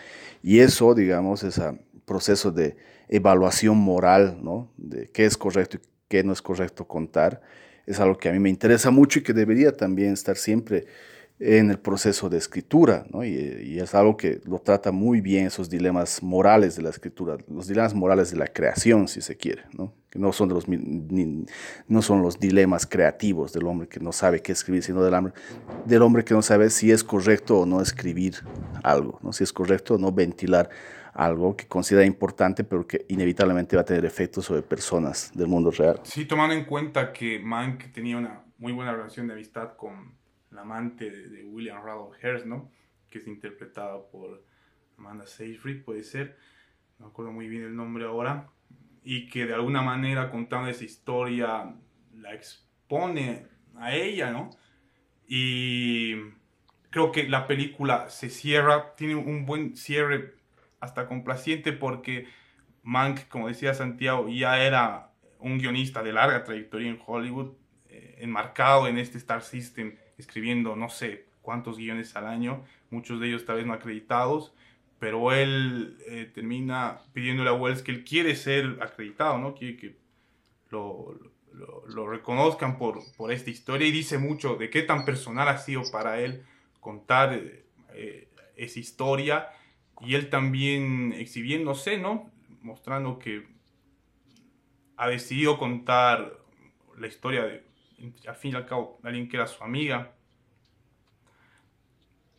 Y 0.43 0.61
eso, 0.61 0.95
digamos, 0.95 1.43
ese 1.43 1.77
proceso 2.05 2.53
de 2.53 2.77
evaluación 3.09 3.77
moral, 3.79 4.39
¿no? 4.43 4.69
de 4.77 5.11
qué 5.11 5.25
es 5.25 5.37
correcto 5.37 5.79
y 5.79 5.81
qué 6.09 6.23
no 6.23 6.33
es 6.33 6.41
correcto 6.41 6.87
contar, 6.87 7.41
es 7.87 8.01
algo 8.01 8.19
que 8.19 8.29
a 8.29 8.33
mí 8.33 8.39
me 8.39 8.51
interesa 8.51 8.91
mucho 8.91 9.21
y 9.21 9.23
que 9.23 9.33
debería 9.33 9.73
también 9.73 10.13
estar 10.13 10.37
siempre 10.37 10.87
en 11.39 11.71
el 11.71 11.79
proceso 11.79 12.31
de 12.31 12.39
escritura, 12.39 13.05
¿no? 13.13 13.23
y, 13.23 13.79
es 13.79 13.95
algo 13.95 14.17
que 14.17 14.41
lo 14.47 14.59
trata 14.59 14.91
muy 14.91 15.21
bien 15.21 15.47
esos 15.47 15.69
dilemas 15.69 16.23
morales 16.23 16.77
de 16.77 16.83
la 16.83 16.91
escritura, 16.91 17.37
los 17.49 17.69
dilemas 17.69 17.95
morales 17.95 18.31
de 18.31 18.39
la 18.39 18.47
creación, 18.47 19.07
si 19.07 19.21
se 19.21 19.37
quiere, 19.37 19.65
¿no? 19.77 19.93
que 20.09 20.19
no 20.19 20.33
son, 20.33 20.49
de 20.49 20.55
los, 20.55 20.67
no 20.69 22.03
son 22.03 22.23
los 22.23 22.41
dilemas 22.41 22.87
creativos 22.87 23.53
del 23.53 23.67
hombre 23.67 23.87
que 23.87 24.01
no 24.01 24.13
sabe 24.13 24.41
qué 24.41 24.53
escribir, 24.53 24.83
sino 24.83 25.03
del 25.03 25.13
hombre, 25.13 25.35
del 25.85 26.03
hombre 26.03 26.25
que 26.25 26.33
no 26.33 26.41
sabe 26.41 26.71
si 26.71 26.91
es 26.91 27.05
correcto 27.05 27.61
o 27.61 27.67
no 27.67 27.83
escribir 27.83 28.37
algo, 28.83 29.19
¿no? 29.23 29.33
si 29.35 29.45
es 29.45 29.53
correcto 29.53 29.97
o 29.97 29.99
no 29.99 30.13
ventilar 30.13 30.71
algo 31.13 31.57
que 31.57 31.67
considera 31.67 32.07
importante, 32.07 32.65
pero 32.65 32.87
que 32.87 33.05
inevitablemente 33.09 33.77
va 33.77 33.83
a 33.83 33.85
tener 33.85 34.05
efectos 34.05 34.47
sobre 34.47 34.63
personas 34.63 35.31
del 35.35 35.49
mundo 35.49 35.71
real. 35.71 36.01
Sí, 36.03 36.27
tomando 36.27 36.55
en 36.55 36.65
cuenta 36.65 37.13
que 37.13 37.39
Mank 37.39 37.93
tenía 37.93 38.17
una 38.19 38.43
muy 38.59 38.73
buena 38.73 38.93
relación 38.93 39.27
de 39.27 39.35
amistad 39.35 39.77
con 39.77 40.15
amante 40.59 41.11
de, 41.11 41.45
William 41.45 41.83
Randolph 41.83 42.17
Hearst, 42.23 42.47
¿no? 42.47 42.71
Que 43.11 43.19
es 43.19 43.27
interpretada 43.27 44.01
por 44.11 44.45
Amanda 44.99 45.27
Seyfried, 45.27 45.85
puede 45.85 46.03
ser, 46.03 46.37
no 46.99 47.07
acuerdo 47.07 47.33
muy 47.33 47.49
bien 47.49 47.63
el 47.63 47.77
nombre 47.77 48.05
ahora, 48.05 48.49
y 49.03 49.29
que 49.29 49.47
de 49.47 49.55
alguna 49.55 49.83
manera 49.83 50.31
contando 50.31 50.69
esa 50.69 50.85
historia 50.85 51.75
la 52.15 52.35
expone 52.35 53.47
a 53.77 53.95
ella, 53.95 54.31
¿no? 54.31 54.51
Y 55.29 56.17
creo 56.91 57.13
que 57.13 57.29
la 57.29 57.47
película 57.47 58.09
se 58.09 58.31
cierra, 58.31 58.95
tiene 58.97 59.17
un 59.17 59.47
buen 59.47 59.77
cierre 59.77 60.35
hasta 60.81 61.07
complaciente 61.07 61.73
porque 61.73 62.27
Mank, 62.83 63.29
como 63.29 63.49
decía 63.49 63.75
Santiago, 63.75 64.29
ya 64.29 64.63
era 64.63 65.13
un 65.41 65.59
guionista 65.59 66.03
de 66.03 66.13
larga 66.13 66.45
trayectoria 66.45 66.89
en 66.89 67.01
Hollywood, 67.05 67.53
eh, 67.89 68.19
enmarcado 68.21 68.87
en 68.87 68.99
este 68.99 69.19
Star 69.19 69.43
System, 69.43 69.97
escribiendo 70.19 70.77
no 70.77 70.89
sé 70.89 71.27
cuántos 71.43 71.79
guiones 71.79 72.17
al 72.17 72.27
año, 72.27 72.65
muchos 72.91 73.21
de 73.21 73.29
ellos 73.29 73.45
tal 73.45 73.57
vez 73.57 73.67
no 73.67 73.73
acreditados, 73.73 74.53
pero 74.99 75.33
él 75.33 75.99
eh, 76.07 76.31
termina 76.35 77.01
pidiéndole 77.13 77.51
a 77.51 77.53
Wells 77.53 77.83
que 77.83 77.93
él 77.93 78.05
quiere 78.05 78.35
ser 78.35 78.79
acreditado, 78.81 79.39
¿no? 79.39 79.55
Quiere 79.55 79.77
que 79.77 79.97
lo, 80.71 81.15
reconozcan 82.09 82.79
por, 82.79 83.01
por, 83.17 83.33
esta 83.33 83.51
historia 83.51 83.87
y 83.87 83.93
dice 83.93 84.19
mucho 84.19 84.57
de 84.57 84.71
qué 84.71 84.83
tan 84.83 85.05
personal 85.05 85.49
ha 85.49 85.59
sido 85.59 85.83
para 85.91 86.21
él 86.21 86.45
contar 86.81 87.41
eh, 87.95 88.29
esa 88.57 88.81
historia 88.81 89.49
y 90.01 90.15
él 90.15 90.29
también 90.29 91.13
exhibiéndose, 91.13 91.99
¿no? 91.99 92.31
Mostrando 92.63 93.19
que 93.19 93.47
ha 94.97 95.09
decidido 95.09 95.59
contar 95.59 96.39
la 96.99 97.07
historia 97.07 97.45
de, 97.45 97.66
al 98.27 98.37
fin 98.37 98.53
y 98.53 98.57
al 98.57 98.67
cabo, 98.67 98.99
alguien 99.03 99.29
que 99.29 99.37
era 99.37 99.47
su 99.47 99.63
amiga. 99.63 100.15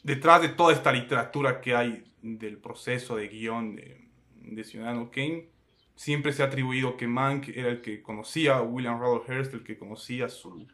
Detrás 0.03 0.41
de 0.41 0.49
toda 0.49 0.73
esta 0.73 0.91
literatura 0.91 1.61
que 1.61 1.75
hay 1.75 2.03
del 2.21 2.57
proceso 2.57 3.15
de 3.15 3.27
guion 3.27 3.75
de, 3.75 4.07
de 4.35 4.63
Ciudadano 4.63 5.11
Kane, 5.11 5.49
siempre 5.95 6.31
se 6.33 6.43
ha 6.43 6.45
atribuido 6.45 6.97
que 6.97 7.07
Mank 7.07 7.49
era 7.49 7.69
el 7.69 7.81
que 7.81 8.01
conocía 8.01 8.57
a 8.57 8.61
William 8.61 8.99
Randolph 8.99 9.29
Hearst, 9.29 9.53
el 9.53 9.63
que 9.63 9.77
conocía 9.77 10.25
a 10.25 10.29
su, 10.29 10.67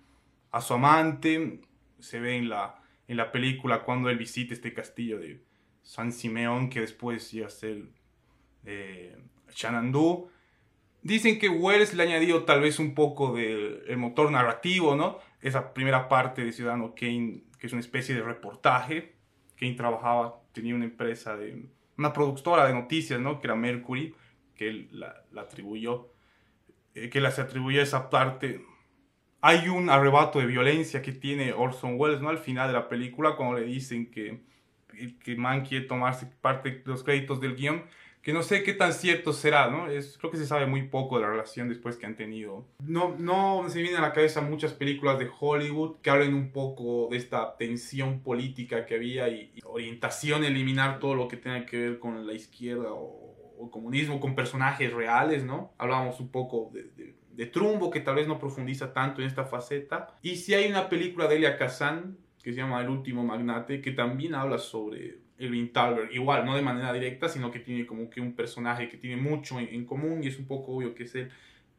a 0.52 0.62
su 0.62 0.74
amante. 0.74 1.62
Se 2.00 2.20
ve 2.20 2.38
en 2.38 2.50
la, 2.50 2.82
en 3.08 3.18
la 3.18 3.32
película 3.32 3.84
cuando 3.84 4.10
él 4.10 4.18
visita 4.18 4.54
este 4.54 4.74
castillo 4.74 5.20
de, 5.20 5.42
San 5.84 6.14
Simeón, 6.14 6.70
que 6.70 6.80
después 6.80 7.32
iba 7.34 7.48
a 7.48 7.50
ser 7.50 7.84
eh, 8.66 9.16
Dicen 11.04 11.38
que 11.38 11.50
Wells 11.50 11.94
le 11.94 12.04
ha 12.04 12.06
añadido 12.06 12.46
tal 12.46 12.62
vez 12.62 12.80
un 12.80 12.96
poco 12.96 13.34
del 13.34 13.98
motor 13.98 14.32
narrativo, 14.32 14.96
¿no? 14.96 15.20
Esa 15.42 15.74
primera 15.74 16.08
parte 16.08 16.46
de 16.46 16.54
Ciudadano 16.54 16.96
Kane, 16.96 17.44
que 17.60 17.68
es 17.68 17.74
una 17.74 17.82
especie 17.82 18.16
de 18.16 18.22
reportaje. 18.22 19.14
Kane 19.58 19.74
trabajaba, 19.74 20.40
tenía 20.54 20.74
una 20.74 20.86
empresa 20.86 21.36
de... 21.36 21.66
una 21.98 22.14
productora 22.14 22.66
de 22.66 22.74
noticias, 22.74 23.20
¿no? 23.20 23.42
Que 23.42 23.48
era 23.48 23.56
Mercury, 23.56 24.16
que 24.56 24.70
él 24.70 24.90
la, 24.94 25.26
atribuyó, 25.36 26.14
eh, 26.96 27.10
que 27.10 27.20
la 27.20 27.32
se 27.32 27.42
atribuyó 27.42 27.82
esa 27.82 28.10
parte. 28.10 28.64
Hay 29.42 29.68
un 29.68 29.90
arrebato 29.90 30.40
de 30.40 30.46
violencia 30.46 31.02
que 31.02 31.12
tiene 31.12 31.52
Orson 31.52 32.00
Welles, 32.00 32.22
¿no? 32.22 32.30
Al 32.30 32.38
final 32.38 32.68
de 32.68 32.74
la 32.76 32.88
película, 32.88 33.36
cuando 33.36 33.60
le 33.60 33.66
dicen 33.66 34.10
que, 34.10 34.40
que 35.22 35.36
Man 35.36 35.66
quiere 35.66 35.86
tomarse 35.86 36.28
parte 36.40 36.72
de 36.72 36.84
los 36.86 37.04
créditos 37.04 37.42
del 37.42 37.58
guion 37.58 37.84
que 38.24 38.32
no 38.32 38.42
sé 38.42 38.64
qué 38.64 38.74
tan 38.74 38.94
cierto 38.94 39.34
será, 39.34 39.70
¿no? 39.70 39.88
Es, 39.88 40.18
creo 40.18 40.32
que 40.32 40.38
se 40.38 40.48
sabe 40.48 40.66
muy 40.66 40.84
poco 40.84 41.18
de 41.18 41.24
la 41.24 41.30
relación 41.30 41.68
después 41.68 41.98
que 41.98 42.06
han 42.06 42.16
tenido. 42.16 42.66
No, 42.82 43.16
no 43.20 43.66
se 43.68 43.82
vienen 43.82 44.00
a 44.00 44.02
la 44.02 44.14
cabeza 44.14 44.40
muchas 44.40 44.72
películas 44.72 45.20
de 45.20 45.30
Hollywood 45.40 45.98
que 46.02 46.10
hablen 46.10 46.34
un 46.34 46.54
poco 46.54 47.10
de 47.12 47.18
esta 47.18 47.58
tensión 47.58 48.22
política 48.22 48.86
que 48.86 48.96
había 48.96 49.28
y, 49.28 49.60
orientación, 49.66 50.46
eliminar 50.46 51.00
todo 51.00 51.16
lo 51.16 51.28
que 51.28 51.36
tenga 51.36 51.66
que 51.66 51.78
ver 51.78 52.00
con 52.00 52.26
la 52.26 52.34
izquierda 52.34 52.94
o, 52.94 53.56
o 53.60 53.70
comunismo, 53.70 54.22
con 54.22 54.36
personajes 54.36 54.94
reales, 54.94 55.44
¿no? 55.44 55.74
Hablábamos 55.78 56.22
un 56.22 56.30
poco 56.30 56.72
de, 56.74 57.16
de, 57.30 57.46
Trumbo, 57.48 57.92
que 57.92 58.00
tal 58.00 58.16
vez 58.16 58.28
no 58.28 58.40
profundiza 58.40 58.94
tanto 58.94 59.22
en 59.22 59.28
esta 59.28 59.44
faceta. 59.44 60.16
Y 60.22 60.38
si 60.38 60.54
hay 60.54 60.72
una 60.72 60.88
película 60.88 61.28
de 61.28 61.36
Elia 61.36 61.58
Kazan 61.58 62.18
que 62.42 62.52
se 62.52 62.58
llama 62.58 62.82
El 62.82 62.90
último 62.90 63.24
magnate, 63.24 63.82
que 63.82 63.92
también 63.92 64.36
habla 64.36 64.60
sobre 64.60 65.23
Elvin 65.38 65.74
Talbert, 65.74 66.14
igual, 66.14 66.46
no 66.46 66.56
de 66.56 66.62
manera 66.62 66.94
directa, 66.94 67.28
sino 67.28 67.52
que 67.52 67.60
tiene 67.60 67.86
como 67.86 68.10
que 68.10 68.22
un 68.22 68.34
personaje 68.34 68.88
que 68.88 68.98
tiene 68.98 69.22
mucho 69.22 69.60
en, 69.60 69.86
común 69.86 70.24
y 70.24 70.28
es 70.28 70.38
un 70.38 70.46
poco 70.46 70.74
obvio 70.74 70.94
que 70.96 71.04
es 71.04 71.16
él, 71.16 71.32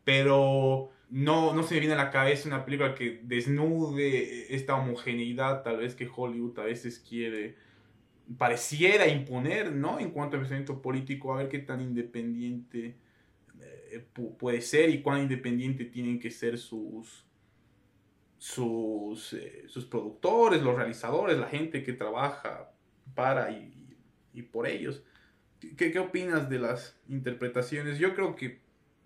pero 0.05 0.90
no, 1.11 1.55
no 1.55 1.62
se 1.62 1.75
me 1.75 1.81
viene 1.81 1.95
a 1.95 1.99
la 1.99 2.11
cabeza 2.11 2.49
una 2.49 2.64
película 2.64 2.95
que 2.95 3.21
desnude 3.23 4.55
esta 4.55 4.75
homogeneidad 4.77 5.62
tal 5.62 5.79
vez 5.79 5.95
que 5.95 6.09
Hollywood 6.14 6.59
a 6.59 6.64
veces 6.64 6.99
quiere, 6.99 7.57
pareciera 8.38 9.07
imponer, 9.07 9.73
¿no? 9.73 9.99
En 10.01 10.11
cuanto 10.11 10.37
al 10.37 10.43
pensamiento 10.43 10.83
político, 10.83 11.33
a 11.33 11.38
ver 11.38 11.49
qué 11.49 11.61
tan 11.61 11.81
independiente 11.81 12.97
eh, 13.61 14.05
puede 14.38 14.61
ser 14.61 14.90
y 14.90 15.03
cuán 15.03 15.23
independiente 15.23 15.85
tienen 15.85 16.19
que 16.19 16.31
ser 16.31 16.59
sus, 16.59 17.25
sus, 18.38 19.33
eh, 19.35 19.64
sus 19.69 19.87
productores, 19.87 20.62
los 20.62 20.75
realizadores, 20.75 21.38
la 21.38 21.47
gente 21.47 21.83
que 21.83 21.93
trabaja 21.93 22.74
para 23.14 23.50
y, 23.50 23.96
y 24.33 24.42
por 24.42 24.66
ellos. 24.66 25.03
¿Qué, 25.77 25.90
¿Qué, 25.92 25.98
opinas 25.98 26.48
de 26.48 26.59
las 26.59 26.96
interpretaciones? 27.09 27.98
Yo 27.98 28.14
creo 28.14 28.37
que 28.37 28.61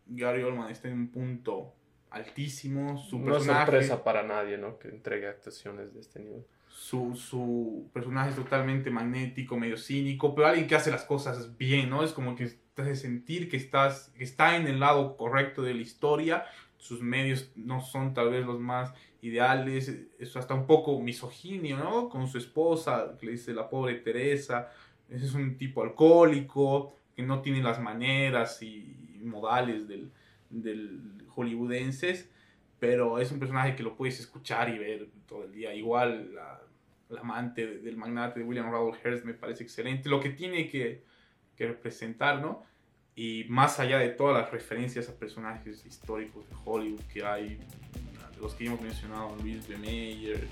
Gary 0.06 0.42
Oldman 0.42 0.70
está 0.70 0.88
en 0.88 0.94
un 0.94 1.08
punto 1.08 1.74
altísimo. 2.10 2.98
Su 2.98 3.18
no 3.18 3.36
es 3.36 3.44
sorpresa 3.44 4.02
para 4.02 4.22
nadie, 4.22 4.58
¿no? 4.58 4.78
Que 4.78 4.88
entregue 4.88 5.28
actuaciones 5.28 5.94
de 5.94 6.00
este 6.00 6.20
nivel. 6.20 6.44
Su, 6.68 7.16
su, 7.16 7.90
personaje 7.92 8.30
es 8.30 8.36
totalmente 8.36 8.90
magnético, 8.90 9.56
medio 9.56 9.76
cínico, 9.76 10.34
pero 10.34 10.46
alguien 10.46 10.66
que 10.66 10.76
hace 10.76 10.90
las 10.90 11.04
cosas 11.04 11.56
bien, 11.56 11.90
¿no? 11.90 12.04
Es 12.04 12.12
como 12.12 12.36
que 12.36 12.48
te 12.74 12.82
hace 12.82 12.94
sentir 12.94 13.48
que, 13.48 13.56
estás, 13.56 14.12
que 14.16 14.24
está 14.24 14.56
en 14.56 14.66
el 14.66 14.78
lado 14.78 15.16
correcto 15.16 15.62
de 15.62 15.74
la 15.74 15.82
historia. 15.82 16.44
Sus 16.78 17.02
medios 17.02 17.50
no 17.56 17.80
son 17.80 18.14
tal 18.14 18.30
vez 18.30 18.46
los 18.46 18.58
más 18.58 18.94
ideales, 19.20 20.06
eso 20.18 20.38
hasta 20.38 20.54
un 20.54 20.66
poco 20.66 20.98
misoginio, 21.00 21.76
¿no? 21.76 22.08
Con 22.08 22.26
su 22.28 22.38
esposa, 22.38 23.16
que 23.18 23.26
le 23.26 23.32
dice 23.32 23.52
la 23.52 23.68
pobre 23.68 23.96
Teresa, 23.96 24.70
es 25.10 25.34
un 25.34 25.56
tipo 25.58 25.82
alcohólico, 25.82 26.94
que 27.14 27.22
no 27.22 27.42
tiene 27.42 27.62
las 27.62 27.80
maneras 27.80 28.62
y 28.62 29.20
modales 29.22 29.88
del, 29.88 30.12
del 30.50 31.00
hollywoodenses, 31.34 32.30
pero 32.78 33.18
es 33.18 33.32
un 33.32 33.40
personaje 33.40 33.74
que 33.74 33.82
lo 33.82 33.96
puedes 33.96 34.20
escuchar 34.20 34.68
y 34.68 34.78
ver 34.78 35.08
todo 35.26 35.44
el 35.44 35.52
día. 35.52 35.74
Igual 35.74 36.34
la, 36.34 36.60
amante 37.20 37.66
del 37.78 37.96
magnate 37.96 38.42
William 38.42 38.70
Randolph 38.70 39.04
Hearst 39.04 39.24
me 39.24 39.34
parece 39.34 39.64
excelente, 39.64 40.08
lo 40.08 40.20
que 40.20 40.30
tiene 40.30 40.68
que, 40.68 41.02
que 41.56 41.66
representar, 41.66 42.40
¿no? 42.40 42.62
Y 43.18 43.46
más 43.48 43.80
allá 43.80 43.98
de 43.98 44.10
todas 44.10 44.40
las 44.40 44.52
referencias 44.52 45.08
a 45.08 45.12
personajes 45.12 45.84
históricos 45.84 46.48
de 46.48 46.54
Hollywood 46.64 47.00
que 47.12 47.24
hay, 47.24 47.58
los 48.40 48.54
que 48.54 48.66
hemos 48.66 48.80
mencionado, 48.80 49.34
Luis 49.42 49.66
B. 49.66 49.76
Mayer, 49.76 50.46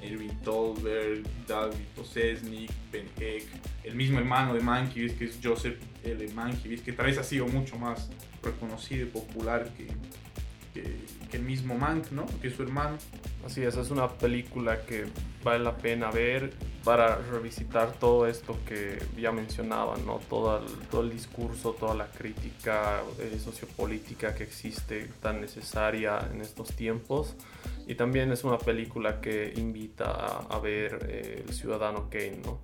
Erwin 0.00 0.34
Tolberg, 0.40 1.24
David 1.46 1.84
Posesnik, 1.94 2.70
Ben 2.90 3.06
Heck, 3.20 3.44
el 3.84 3.94
mismo 3.94 4.18
hermano 4.18 4.54
de 4.54 4.60
Mankiewicz, 4.60 5.18
que 5.18 5.26
es 5.26 5.38
Joseph 5.44 5.76
L. 6.04 6.26
Mankiewicz, 6.32 6.80
que 6.82 6.94
tal 6.94 7.04
vez 7.04 7.18
ha 7.18 7.22
sido 7.22 7.48
mucho 7.48 7.76
más 7.76 8.08
reconocido 8.42 9.02
y 9.06 9.10
popular 9.10 9.68
que, 9.76 9.86
que, 10.76 11.36
el 11.36 11.42
mismo 11.42 11.76
Mank, 11.76 12.12
¿no? 12.12 12.24
Que 12.40 12.50
su 12.50 12.62
hermano. 12.62 12.96
Así 13.44 13.62
es, 13.62 13.76
es 13.76 13.90
una 13.90 14.08
película 14.08 14.80
que 14.86 15.04
vale 15.44 15.62
la 15.62 15.76
pena 15.76 16.10
ver 16.10 16.52
para 16.82 17.16
revisitar 17.16 17.92
todo 17.92 18.26
esto 18.26 18.58
que 18.66 18.98
ya 19.20 19.32
mencionaba, 19.32 19.96
¿no? 19.98 20.18
Todo 20.30 21.02
el, 21.02 21.10
discurso, 21.10 21.72
toda 21.72 21.94
la 21.94 22.06
crítica 22.06 23.02
eh, 23.18 23.38
sociopolítica 23.42 24.34
que 24.34 24.44
existe 24.44 25.10
tan 25.20 25.40
necesaria 25.40 26.26
en 26.32 26.40
estos 26.40 26.68
tiempos. 26.74 27.34
Y 27.86 27.94
también 27.94 28.32
es 28.32 28.44
una 28.44 28.58
película 28.58 29.20
que 29.20 29.52
invita 29.56 30.38
a, 30.48 30.58
ver 30.58 31.06
eh, 31.08 31.44
El 31.46 31.54
Ciudadano 31.54 32.08
Kane, 32.10 32.40
¿no? 32.44 32.60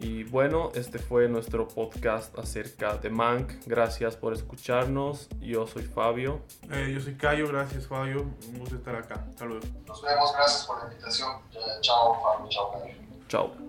Y 0.00 0.22
bueno, 0.24 0.70
este 0.74 0.98
fue 0.98 1.28
nuestro 1.28 1.66
podcast 1.66 2.38
acerca 2.38 2.96
de 2.96 3.10
Mank. 3.10 3.66
Gracias 3.66 4.16
por 4.16 4.32
escucharnos. 4.32 5.28
Yo 5.40 5.66
soy 5.66 5.82
Fabio. 5.82 6.40
Eh, 6.70 6.92
yo 6.94 7.00
soy 7.00 7.14
Cayo. 7.16 7.48
Gracias, 7.48 7.88
Fabio. 7.88 8.22
Un 8.48 8.58
gusto 8.60 8.76
estar 8.76 8.94
acá. 8.94 9.26
Hasta 9.28 9.44
luego. 9.44 9.66
Nos 9.86 10.02
vemos. 10.02 10.32
Gracias 10.32 10.66
por 10.66 10.78
la 10.78 10.84
invitación. 10.84 11.36
chao, 11.80 12.20
Fabio. 12.22 12.48
Chao, 12.48 12.72
Cayo. 12.72 12.94
Chao. 13.28 13.67